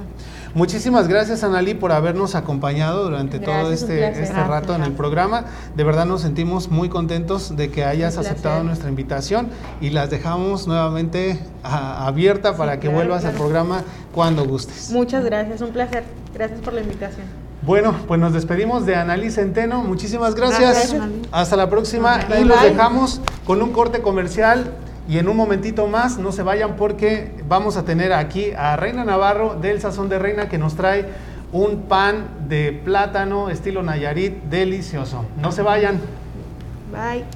[0.54, 4.92] Muchísimas gracias, Analí, por habernos acompañado durante todo Gracias, este, este Gracias, rato en el
[4.92, 5.44] programa.
[5.74, 9.48] De verdad nos sentimos muy contentos de que hayas aceptado nuestra invitación
[9.80, 13.82] y las dejamos nuevamente a- abierta para que claro, vuelvas al programa
[14.14, 14.90] cuando gustes.
[14.90, 16.04] Muchas gracias, un placer.
[16.34, 17.26] Gracias por la invitación.
[17.64, 19.82] Bueno, pues nos despedimos de Analí Centeno.
[19.84, 20.60] Muchísimas gracias.
[20.60, 21.22] Gracias, Analí.
[21.30, 24.72] Hasta la próxima Bye, y los dejamos con un corte comercial.
[25.12, 29.04] Y en un momentito más, no se vayan porque vamos a tener aquí a Reina
[29.04, 31.04] Navarro del Sazón de Reina que nos trae
[31.52, 35.26] un pan de plátano estilo Nayarit delicioso.
[35.36, 36.00] No se vayan.
[36.90, 37.26] Bye.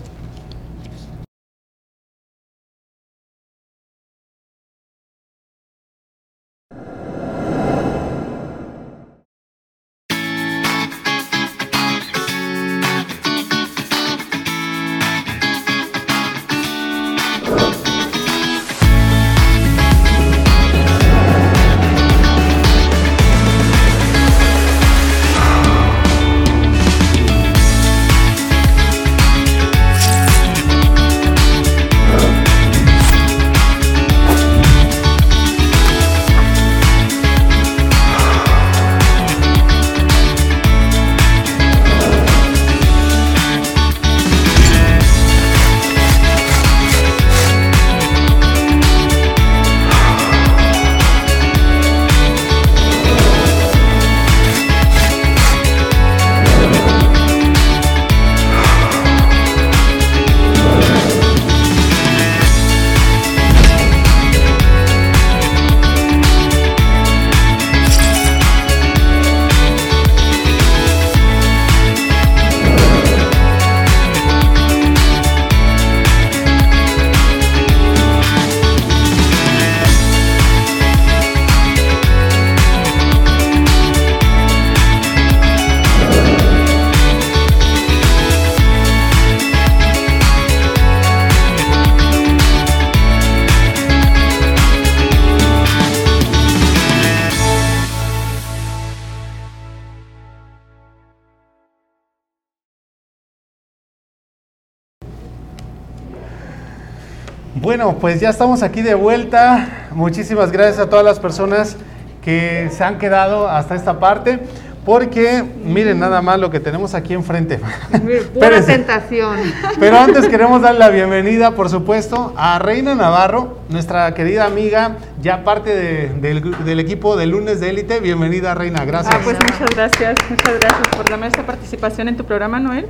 [107.77, 109.89] Bueno, pues ya estamos aquí de vuelta.
[109.93, 111.77] Muchísimas gracias a todas las personas
[112.25, 114.39] que se han quedado hasta esta parte.
[114.87, 117.61] Porque miren nada más lo que tenemos aquí enfrente.
[118.35, 119.37] Pura tentación.
[119.79, 125.45] Pero antes queremos dar la bienvenida, por supuesto, a Reina Navarro, nuestra querida amiga, ya
[125.45, 128.01] parte de- del, del equipo de Lunes de Élite.
[128.01, 129.15] Bienvenida, Reina, gracias.
[129.15, 132.87] Ah, pues muchas gracias, muchas gracias por darme esta participación en tu programa, Noel.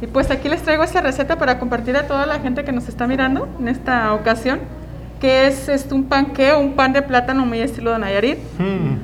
[0.00, 2.88] Y pues aquí les traigo esta receta para compartir a toda la gente que nos
[2.88, 4.60] está mirando en esta ocasión,
[5.20, 8.38] que es, este, un panqueo, un pan de plátano muy estilo de Nayarit.
[8.58, 8.96] Hmm.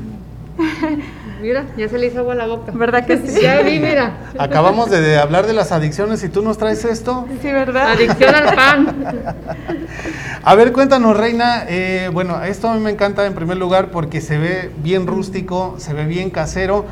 [1.41, 2.71] Mira, ya se le hizo agua a la boca.
[2.73, 3.41] ¿Verdad que sí?
[3.43, 4.13] Ya vi, mira.
[4.39, 7.27] Acabamos de, de hablar de las adicciones y tú nos traes esto.
[7.41, 7.91] Sí, ¿verdad?
[7.91, 8.95] Adicción al pan.
[10.45, 11.65] A ver, cuéntanos, Reina.
[11.69, 15.75] eh, bueno, esto a mí me encanta en primer lugar porque se ve bien rústico,
[15.79, 16.85] se ve bien casero.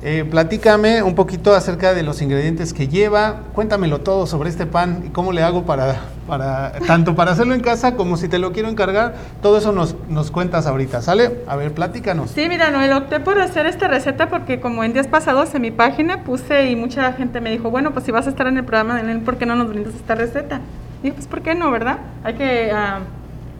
[0.00, 3.40] Eh, platícame un poquito acerca de los ingredientes que lleva.
[3.52, 5.96] Cuéntamelo todo sobre este pan y cómo le hago para,
[6.28, 9.16] para tanto para hacerlo en casa como si te lo quiero encargar.
[9.42, 11.40] Todo eso nos, nos cuentas ahorita, ¿sale?
[11.48, 12.30] A ver, platícanos.
[12.30, 15.72] Sí, mira, Noel, opté por hacer esta receta porque como en días pasados en mi
[15.72, 18.64] página puse y mucha gente me dijo, bueno, pues si vas a estar en el
[18.64, 20.60] programa de ¿por qué no nos brindas esta receta?
[21.00, 21.98] Y dije, pues ¿por qué no, verdad?
[22.22, 23.00] Hay que ah,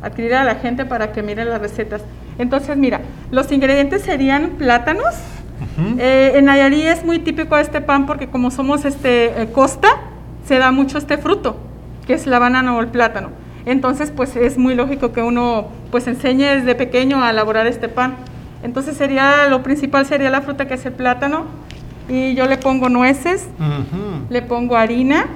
[0.02, 2.02] adquirir a la gente para que mire las recetas.
[2.38, 3.00] Entonces, mira,
[3.32, 5.14] los ingredientes serían plátanos.
[5.98, 9.88] Eh, en Nayarit es muy típico este pan porque como somos este eh, costa,
[10.46, 11.56] se da mucho este fruto,
[12.06, 13.30] que es la banana o el plátano.
[13.66, 18.16] Entonces, pues es muy lógico que uno pues enseñe desde pequeño a elaborar este pan.
[18.62, 21.44] Entonces sería lo principal sería la fruta que es el plátano
[22.08, 23.46] y yo le pongo nueces,
[24.30, 25.26] le pongo harina,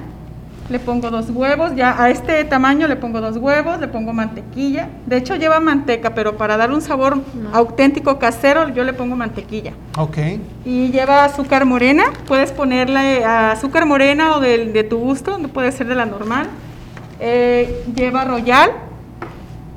[0.69, 4.89] le pongo dos huevos, ya a este tamaño le pongo dos huevos, le pongo mantequilla.
[5.05, 7.19] De hecho lleva manteca, pero para dar un sabor
[7.51, 9.73] auténtico casero yo le pongo mantequilla.
[9.97, 10.17] Ok.
[10.65, 15.71] Y lleva azúcar morena, puedes ponerle azúcar morena o del- de, tu gusto, no puede
[15.71, 16.47] ser de la normal.
[17.19, 18.71] Eh, lleva royal,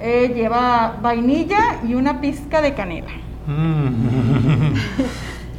[0.00, 3.10] eh, lleva vainilla y una pizca de canela.
[3.46, 4.74] Mm.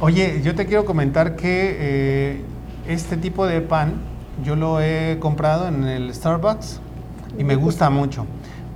[0.00, 2.40] Oye, yo te quiero comentar que eh,
[2.88, 3.94] este tipo de pan
[4.44, 6.80] yo lo he comprado en el Starbucks
[7.38, 8.26] y me gusta mucho.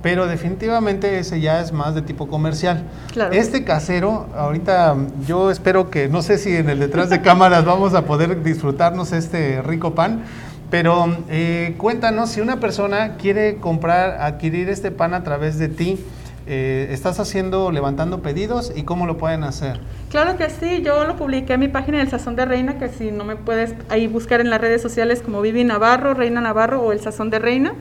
[0.01, 2.83] Pero definitivamente ese ya es más de tipo comercial.
[3.13, 3.33] Claro.
[3.33, 4.95] Este casero, ahorita
[5.25, 9.13] yo espero que, no sé si en el detrás de cámaras vamos a poder disfrutarnos
[9.13, 10.23] este rico pan,
[10.69, 16.03] pero eh, cuéntanos si una persona quiere comprar, adquirir este pan a través de ti,
[16.45, 19.79] eh, ¿estás haciendo, levantando pedidos y cómo lo pueden hacer?
[20.09, 23.11] Claro que sí, yo lo publiqué en mi página del Sazón de Reina, que si
[23.11, 26.91] no me puedes ahí buscar en las redes sociales como Vivi Navarro, Reina Navarro o
[26.91, 27.73] el Sazón de Reina,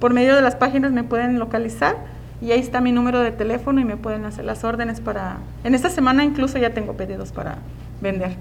[0.00, 1.96] por medio de las páginas me pueden localizar
[2.40, 5.38] y ahí está mi número de teléfono y me pueden hacer las órdenes para...
[5.62, 7.58] En esta semana incluso ya tengo pedidos para
[8.00, 8.36] vender.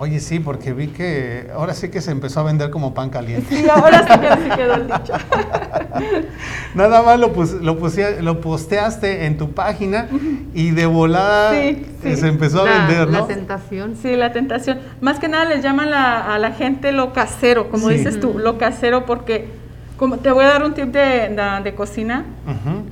[0.00, 3.52] Oye, sí, porque vi que ahora sí que se empezó a vender como pan caliente.
[3.56, 5.12] Sí, ahora sí que sí quedó el dicho.
[6.74, 10.06] Nada más lo, pus- lo, posteaste en tu página
[10.54, 12.16] y de volada Sí, sí.
[12.16, 13.24] se empezó a La- vender, La ¿no?
[13.24, 13.96] Mm, tentación.
[14.00, 14.78] Sí, la tentación.
[15.00, 17.94] Más que nada les llaman la- a la gente lo casero, como Sí.
[17.94, 19.48] dices tú, lo casero porque
[19.96, 22.24] como te voy a dar un tip de, de- de cocina,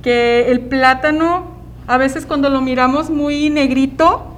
[0.03, 1.55] que el plátano
[1.87, 4.36] a veces cuando lo miramos muy negrito,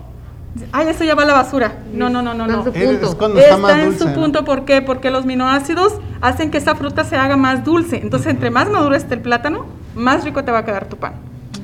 [0.72, 1.74] ay, eso ya va a la basura.
[1.94, 2.64] No, no, no, no, Está en no.
[2.64, 3.10] su Es- punto.
[3.10, 4.00] es cuando está, Está, más en dulce.
[4.00, 4.16] su ¿no?
[4.16, 4.82] punto, ¿por qué?
[4.82, 7.98] Porque los minoácidos hacen que esa fruta se haga más dulce.
[7.98, 11.14] Entonces, entre más maduro esté el plátano, más rico te va a quedar tu pan.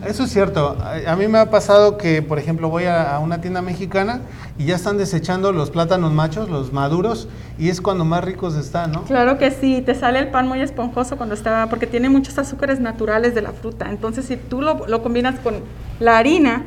[0.05, 0.77] Eso es cierto.
[0.83, 4.19] A, a mí me ha pasado que, por ejemplo, voy a, a una tienda mexicana
[4.57, 7.27] y ya están desechando los plátanos machos, los maduros,
[7.57, 9.01] y es cuando más ricos están, ¿no?
[9.03, 12.79] Claro que sí, te sale el pan muy esponjoso cuando está, porque tiene muchos azúcares
[12.79, 13.89] naturales de la fruta.
[13.89, 15.55] Entonces, si tú lo, lo combinas con
[15.99, 16.63] la harina,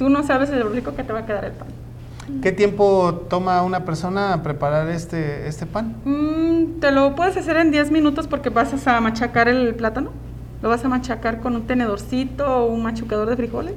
[0.00, 1.68] tú no sabes de lo rico que te va a quedar el pan.
[2.42, 5.94] ¿Qué tiempo toma una persona preparar este, este pan?
[6.06, 10.08] Mm, te lo puedes hacer en 10 minutos porque vas a machacar el plátano.
[10.62, 13.74] Lo vas a machacar con un tenedorcito o un machucador de frijoles.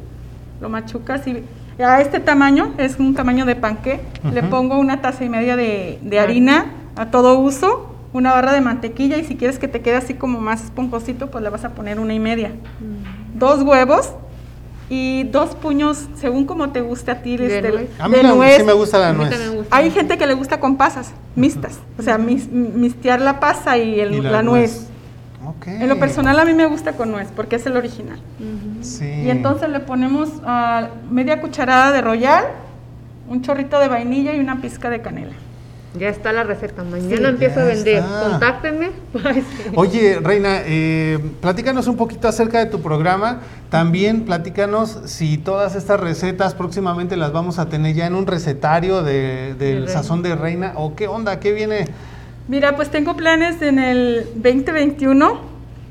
[0.62, 1.44] Lo machucas y
[1.84, 4.00] a este tamaño, es un tamaño de panqué.
[4.32, 4.50] Le Ujú.
[4.50, 9.18] pongo una taza y media de, de harina a todo uso, una barra de mantequilla
[9.18, 12.00] y si quieres que te quede así como más esponjosito, pues le vas a poner
[12.00, 12.52] una y media.
[13.36, 14.14] Dos huevos
[14.90, 17.90] y dos puños, según como te guste a ti, De este, nuez.
[18.00, 18.58] A mí de la- nuez.
[18.58, 19.52] sí me gusta la nuez.
[19.56, 19.76] gusta.
[19.76, 21.80] Hay gente que le gusta con pasas, mixtas.
[21.98, 24.88] O sea, mis- mistear la pasa y, el- Y la, nuez.
[25.66, 28.20] En lo personal a mí me gusta con nuez porque es el original.
[28.82, 29.06] Sí.
[29.06, 32.44] Y entonces le ponemos ah, media cucharada de royal,
[33.30, 35.34] un chorrito de vainilla y una pizca de canela.
[36.00, 36.84] Ya está la receta.
[36.84, 37.96] Mañana Sí, empiezo ya a vender.
[37.98, 38.30] está.
[38.32, 38.90] Contáctenme.
[39.76, 43.42] Oye, Reina, eh, platícanos un poquito acerca de tu programa.
[43.70, 49.04] También platícanos si todas estas recetas próximamente las vamos a tener ya en un recetario
[49.04, 49.92] de- del Reina.
[49.92, 50.74] sazón de Reina.
[50.78, 51.40] ¿O qué onda?
[51.40, 51.86] ¿Qué viene?
[52.48, 55.40] Mira, pues tengo planes en el 2021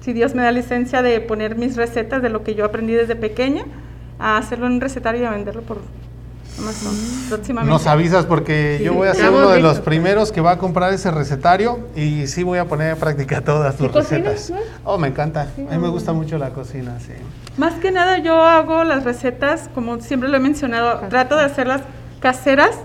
[0.00, 3.14] si Dios me da licencia de poner mis recetas de lo que yo aprendí desde
[3.14, 3.62] pequeña,
[4.18, 5.78] a hacerlo en un recetario y a venderlo por
[6.58, 6.94] Amazon
[7.28, 7.72] próximamente.
[7.72, 10.92] Nos avisas porque yo voy a ser uno de los primeros que va a comprar
[10.92, 14.50] ese recetario y sí voy a poner en práctica todas tus ¿Y cocinas, recetas.
[14.84, 14.90] no?
[14.92, 15.42] Oh, me encanta.
[15.42, 17.12] A mí me gusta mucho la cocina, sí.
[17.56, 21.82] Más que nada yo hago las recetas, como siempre lo he mencionado, trato de hacerlas
[22.20, 22.76] caseras,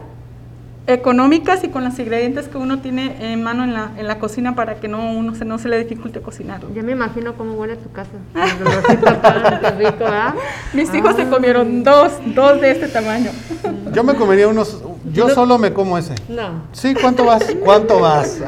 [0.88, 4.56] económicas y con los ingredientes que uno tiene en mano en la, en la cocina
[4.56, 6.62] para que no uno se, no se le dificulte cocinar.
[6.74, 8.12] Ya me imagino cómo huele tu casa.
[9.62, 10.34] Tan rico, ¿verdad?
[10.74, 13.32] Mis hijos se comieron dos, dos de este tamaño.
[13.94, 14.82] Yo me comería unos,
[15.12, 16.14] yo solo me como ese.
[16.30, 17.44] No, Sí, ¿cuánto vas?
[17.64, 18.40] ¿Cuánto vas?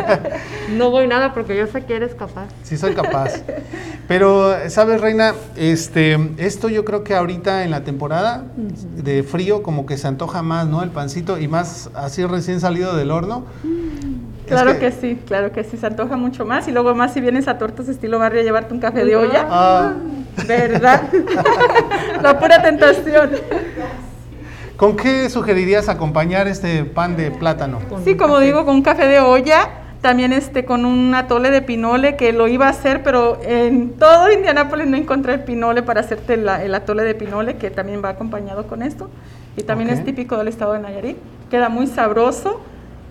[0.76, 2.46] no voy nada porque yo sé que eres capaz.
[2.62, 3.42] Sí soy capaz.
[4.08, 5.34] Pero, ¿sabes, Reina?
[5.56, 10.42] Este, esto yo creo que ahorita en la temporada de frío como que se antoja
[10.42, 10.82] más, ¿no?
[10.82, 13.44] El pancito y más así recién salido del horno.
[14.44, 16.66] Es Claro que, sí, claro que sí, se antoja mucho más.
[16.66, 19.46] Y luego más si vienes a tortas estilo barrio a llevarte un café de olla,
[19.48, 19.92] Ah,
[20.48, 21.02] ¿verdad?
[22.22, 23.30] La pura tentación.
[24.76, 27.80] ¿Con qué sugerirías acompañar este pan de plátano?
[28.02, 29.68] Sí, como digo, con un café de olla,
[30.00, 34.32] también este con un atole de pinole que lo iba a hacer, pero en todo
[34.32, 38.10] Indianápolis no encontré el pinole para hacerte la- el atole de pinole que también va
[38.10, 39.10] acompañado con esto
[39.56, 41.16] y también es típico del estado de Nayarit.
[41.50, 42.60] Queda muy sabroso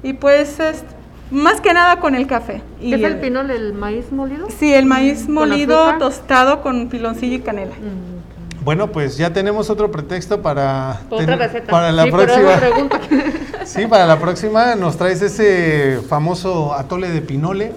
[0.01, 0.83] y pues es
[1.29, 2.63] más que nada con el café.
[2.81, 4.47] Y ¿Qué es el pinol, el maíz molido?
[4.49, 7.75] Sí, el maíz ¿Con molido tostado con piloncillo y canela.
[8.63, 12.49] Bueno, pues ya tenemos otro pretexto para, Otra ten- para la Sí, próxima.
[13.65, 17.71] Sí, para la próxima nos traes ese famoso atole de pinole.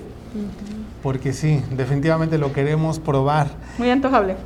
[1.02, 3.48] Porque sí, definitivamente lo queremos probar.
[3.76, 4.36] Muy antojable.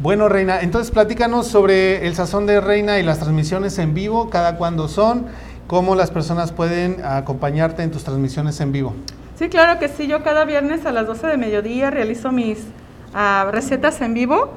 [0.00, 4.56] Bueno, Reina, entonces platícanos sobre el sazón de Reina y las transmisiones en vivo, cada
[4.56, 5.26] cuándo son,
[5.66, 8.94] cómo las personas pueden acompañarte en tus transmisiones en vivo.
[9.38, 10.06] Sí, claro que sí.
[10.06, 12.58] Yo cada viernes a las 12 de mediodía realizo mis
[13.14, 14.50] ah, recetas en vivo.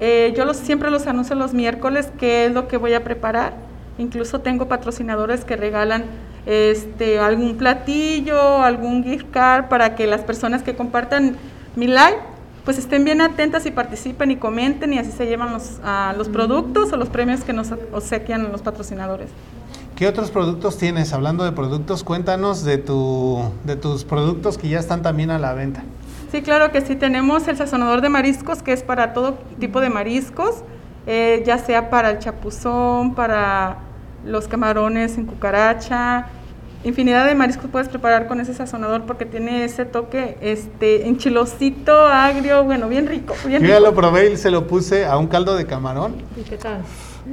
[0.00, 3.54] Eh, yo los, siempre los anuncio los miércoles qué es lo que voy a preparar.
[3.98, 6.04] Incluso tengo patrocinadores que regalan
[6.46, 11.36] este, algún platillo, algún gift card para que las personas que compartan
[11.76, 12.18] mi live
[12.64, 16.28] pues estén bien atentas y participen y comenten y así se llevan los, ah, los
[16.28, 19.30] productos o los premios que nos obsequian los patrocinadores.
[19.96, 21.12] ¿Qué otros productos tienes?
[21.12, 25.54] Hablando de productos, cuéntanos de, tu, de tus productos que ya están también a la
[25.54, 25.82] venta.
[26.30, 26.94] Sí, claro que sí.
[26.96, 30.62] Tenemos el sazonador de mariscos, que es para todo tipo de mariscos,
[31.06, 33.78] eh, ya sea para el chapuzón, para
[34.24, 36.26] los camarones en cucaracha.
[36.84, 42.62] Infinidad de mariscos puedes preparar con ese sazonador porque tiene ese toque este, enchilosito, agrio,
[42.62, 43.34] bueno, bien rico.
[43.46, 43.90] Bien Yo ya rico.
[43.90, 46.16] lo probé y se lo puse a un caldo de camarón.
[46.36, 46.82] ¿Y qué tal?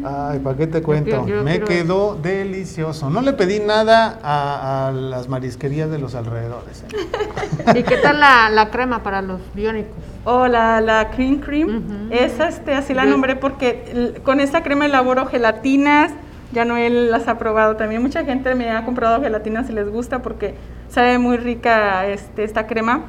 [0.03, 1.23] Ay, ¿para qué te cuento?
[1.23, 3.09] quiero- yo Me quiero- quedó delicioso.
[3.09, 6.83] No le pedí nada a, a las marisquerías de los alrededores.
[6.83, 7.75] ¿eh?
[7.79, 9.93] ¿Y qué tal la, la crema para los biónicos?
[10.23, 12.13] O la, la cream cream, Ujú.
[12.13, 16.11] esa este, así la Yo- nombré porque con esa crema elaboro gelatinas,
[16.51, 18.01] ya Noel las ha probado también.
[18.01, 20.55] Mucha gente me ha comprado gelatinas si les gusta porque
[20.89, 23.01] sabe muy rica este, esta crema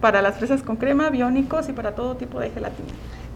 [0.00, 2.88] para las fresas con crema, biónicos y para todo tipo de gelatina.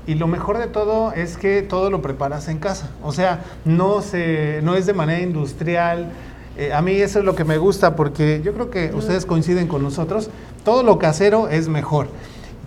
[0.06, 2.90] Y lo mejor de todo es que todo lo preparas en casa.
[3.02, 6.10] O sea, no, se, no es de manera industrial.
[6.58, 9.66] Eh, a mí eso es lo que me gusta porque yo creo que ustedes coinciden
[9.66, 10.28] con nosotros.
[10.64, 12.08] Todo lo casero es mejor.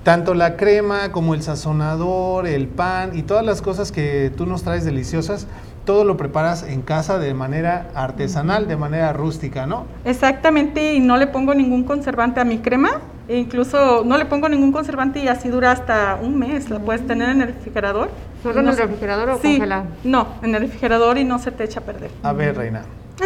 [0.03, 4.63] Tanto la crema como el sazonador, el pan y todas las cosas que tú nos
[4.63, 5.47] traes deliciosas,
[5.87, 9.85] todo lo preparas en casa de manera artesanal, de manera rústica, ¿no?
[10.03, 12.99] Exactamente, y no le pongo ningún conservante a mi crema.
[13.29, 16.69] E incluso no le pongo ningún conservante y así dura hasta un mes.
[16.69, 18.09] La puedes tener en el refrigerador.
[18.43, 19.85] ¿Solo en el se- refrigerador o sí, congelado?
[20.03, 22.11] No, en el refrigerador y no se te echa a perder.
[22.21, 22.81] A ver, Reina,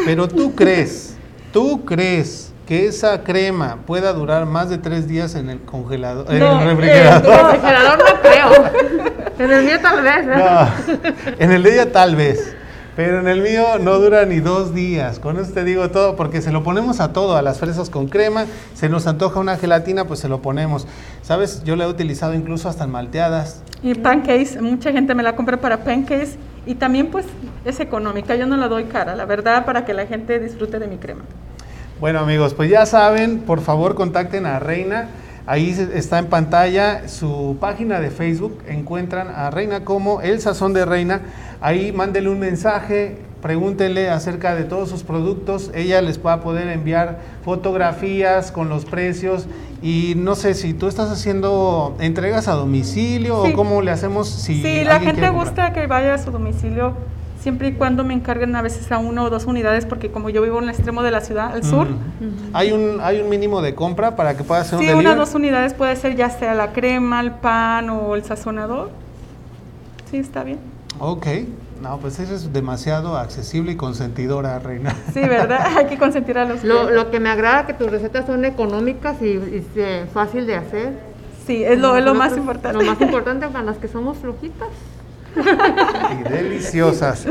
[0.06, 1.18] pero tú crees,
[1.52, 6.38] tú crees que esa crema pueda durar más de tres días en el congelador, en
[6.38, 7.52] el En tu refrigerador.
[7.52, 9.12] refrigerador no creo.
[9.40, 10.26] En el mío tal vez.
[10.26, 12.56] No, en el de ella tal vez,
[12.96, 15.20] pero en el mío no dura ni dos días.
[15.20, 18.08] Con eso te digo todo, porque se lo ponemos a todo, a las fresas con
[18.08, 20.88] crema, se nos antoja una gelatina, pues se lo ponemos.
[21.24, 21.66] ¿Sabes?
[21.66, 23.64] Yo la he utilizado incluso hasta en malteadas.
[23.84, 27.26] Y pancakes, mucha gente me la compra para pancakes y también pues
[27.66, 30.88] es económica, yo no la doy cara, la verdad, para que la gente disfrute de
[30.88, 31.24] mi crema.
[32.02, 35.10] Bueno amigos, pues ya saben, por favor contacten a Reina.
[35.46, 38.58] Ahí está en pantalla su página de Facebook.
[38.68, 41.22] Encuentran a Reina como El Sazón de Reina.
[41.62, 45.70] Ahí mándenle un mensaje, pregúntenle acerca de todos sus productos.
[45.76, 49.46] Ella les va a poder enviar fotografías con los precios.
[49.84, 53.52] Y no sé si tú estás haciendo entregas a domicilio Sí.
[53.52, 56.96] o cómo le hacemos si Si la gente gusta que vaya a su domicilio,
[57.42, 60.42] siempre y cuando me encarguen a veces a una o dos unidades, porque como yo
[60.42, 62.54] vivo en el extremo de la ciudad, al sur, Mm.
[62.54, 64.98] ¿Hay, un, ¿Hay un mínimo de compra para que pueda hacer sí, un una o
[64.98, 65.20] delivery?
[65.20, 68.92] dos unidades puede ser ya sea la crema, el pan o el sazonador.
[70.10, 70.60] Sí, está bien.
[71.00, 71.26] Ok.
[71.82, 74.96] No, pues eres demasiado accesible y consentidora, Reina.
[75.14, 75.66] Sí, ¿verdad?
[75.78, 79.20] Hay que consentir a los Lo, lo que me agrada que tus recetas son económicas
[79.22, 80.94] y, y, eh, fácil de hacer.
[81.48, 82.78] Sí, es lo, es lo más importante.
[82.78, 84.70] Lo más importante para las que somos flojitas.
[86.30, 87.26] deliciosas.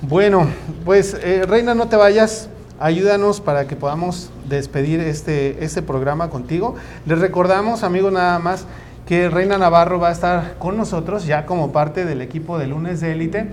[0.00, 0.46] Bueno,
[0.84, 2.48] pues eh, Reina, no te vayas.
[2.80, 6.74] Ayúdanos para que podamos despedir este, este programa contigo.
[7.06, 8.66] Les recordamos, amigos, nada más
[9.06, 13.00] que Reina Navarro va a estar con nosotros ya como parte del equipo de lunes
[13.00, 13.46] de élite.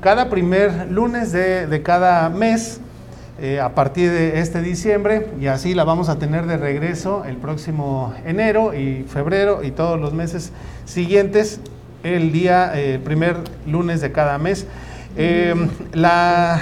[0.00, 2.80] Cada primer lunes de, de cada mes,
[3.40, 7.36] eh, a partir de este diciembre, y así la vamos a tener de regreso el
[7.36, 10.52] próximo enero y febrero y todos los meses
[10.84, 11.60] siguientes,
[12.02, 13.36] el día, eh, el primer
[13.66, 14.66] lunes de cada mes.
[15.16, 15.54] Eh,
[15.92, 16.60] la,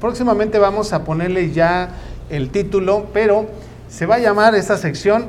[0.00, 1.90] próximamente vamos a ponerle ya
[2.28, 3.48] el título, pero
[3.88, 5.26] se va a llamar esta sección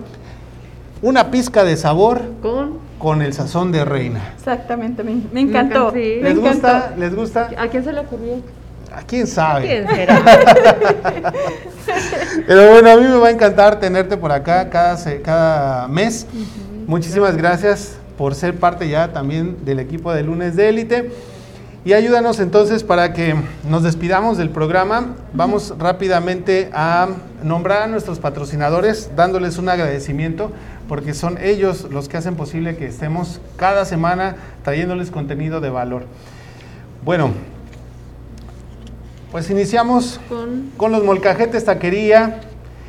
[1.01, 4.33] Una pizca de sabor Con con el sazón de reina.
[4.37, 5.91] Exactamente, me, me encantó.
[5.91, 6.41] me ¿Les encantó.
[6.51, 6.93] gusta?
[6.99, 7.49] ¿Les gusta?
[7.57, 8.35] ¿A quién se le ocurrió?
[8.93, 9.65] ¿A quién sabe?
[9.65, 10.21] ¿Quién será?
[12.45, 16.27] Pero bueno, a mí me va a encantar tenerte por acá cada, cada mes.
[16.85, 21.11] Muchísimas gracias por ser parte ya también del equipo de lunes de élite.
[21.83, 23.35] Y ayúdanos entonces para que
[23.67, 25.15] nos despidamos del programa.
[25.33, 27.07] Vamos rápidamente a
[27.41, 30.51] nombrar a nuestros patrocinadores, dándoles un agradecimiento,
[30.87, 36.03] porque son ellos los que hacen posible que estemos cada semana trayéndoles contenido de valor.
[37.03, 37.31] Bueno,
[39.31, 42.41] pues iniciamos Con con los molcajetes taquería.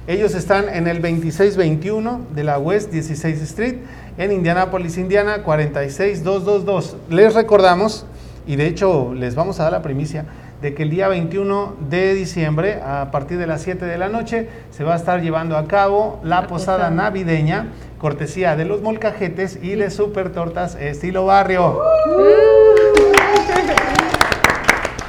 [0.06, 3.76] Ellos están en el 2621 de la West 16 Street
[4.18, 6.96] en Indianapolis, Indiana 46222.
[7.08, 8.06] Les recordamos,
[8.46, 10.24] y de hecho les vamos a dar la primicia,
[10.60, 14.48] de que el día 21 de diciembre, a partir de las 7 de la noche,
[14.70, 16.90] se va a estar llevando a cabo la, La posada posada.
[16.90, 21.80] navideña, cortesía de los molcajetes y de Super Tortas Estilo Barrio.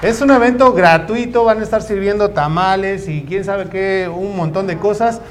[0.01, 4.67] Es un evento gratuito, van a estar sirviendo tamales y quién sabe qué, un montón
[4.67, 5.21] de cosas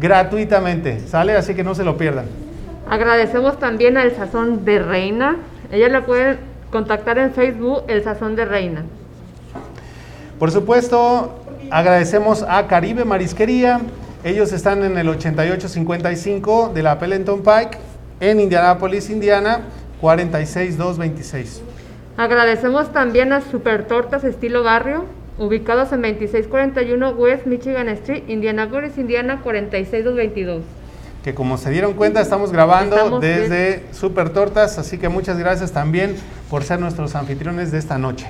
[0.00, 1.36] gratuitamente, ¿sale?
[1.36, 2.24] Así que no se lo pierdan.
[2.88, 5.36] Agradecemos también al Sazón de Reina.
[5.70, 6.38] Ella la pueden
[6.70, 8.82] contactar en Facebook, El Sazón de Reina.
[10.38, 13.80] Por supuesto, agradecemos a Caribe Marisquería.
[14.24, 17.78] Ellos están en el 8855 de la Pellenton Pike
[18.20, 19.60] en Indianapolis, Indiana,
[20.00, 21.62] 46226.
[22.16, 25.04] Agradecemos también a Super Tortas Estilo Barrio,
[25.38, 30.62] ubicados en 2641 West Michigan Street, Indianapolis, Indiana 46222.
[31.24, 35.72] Que como se dieron cuenta estamos grabando Estamos desde Super Tortas, así que muchas gracias
[35.72, 36.16] también
[36.50, 38.26] por ser nuestros anfitriones de esta noche.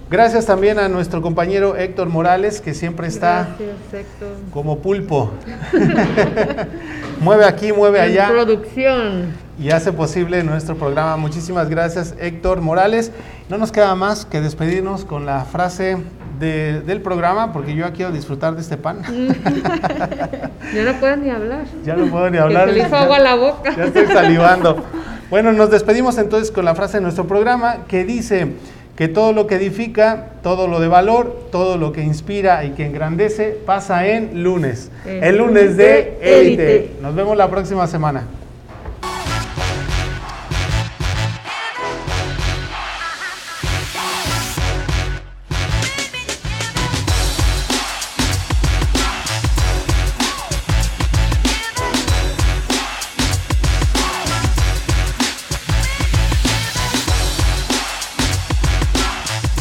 [0.09, 4.07] Gracias también a nuestro compañero Héctor Morales que siempre está Gracias,
[4.51, 5.31] como pulpo.
[7.21, 9.33] mueve aquí, mueve En allá producción.
[9.59, 11.17] y hace posible nuestro programa.
[11.17, 13.11] Muchísimas gracias Héctor Morales.
[13.47, 15.97] No nos queda más que despedirnos con la frase
[16.39, 19.01] de- del programa porque yo ya quiero disfrutar de este pan.
[20.73, 21.65] Ya no pueden ni hablar.
[21.85, 22.73] ya no puedo ni Que hablar.
[22.73, 23.73] se agua a la boca.
[23.77, 24.83] Ya estoy salivando.
[25.29, 28.53] Bueno, nos despedimos entonces con la frase de nuestro programa que dice
[28.95, 32.85] que todo lo que edifica, todo lo de valor, todo lo que inspira y que
[32.85, 34.89] engrandece pasa en lunes.
[35.05, 36.91] El El lunes de élite.
[37.01, 38.23] Nos vemos la próxima semana.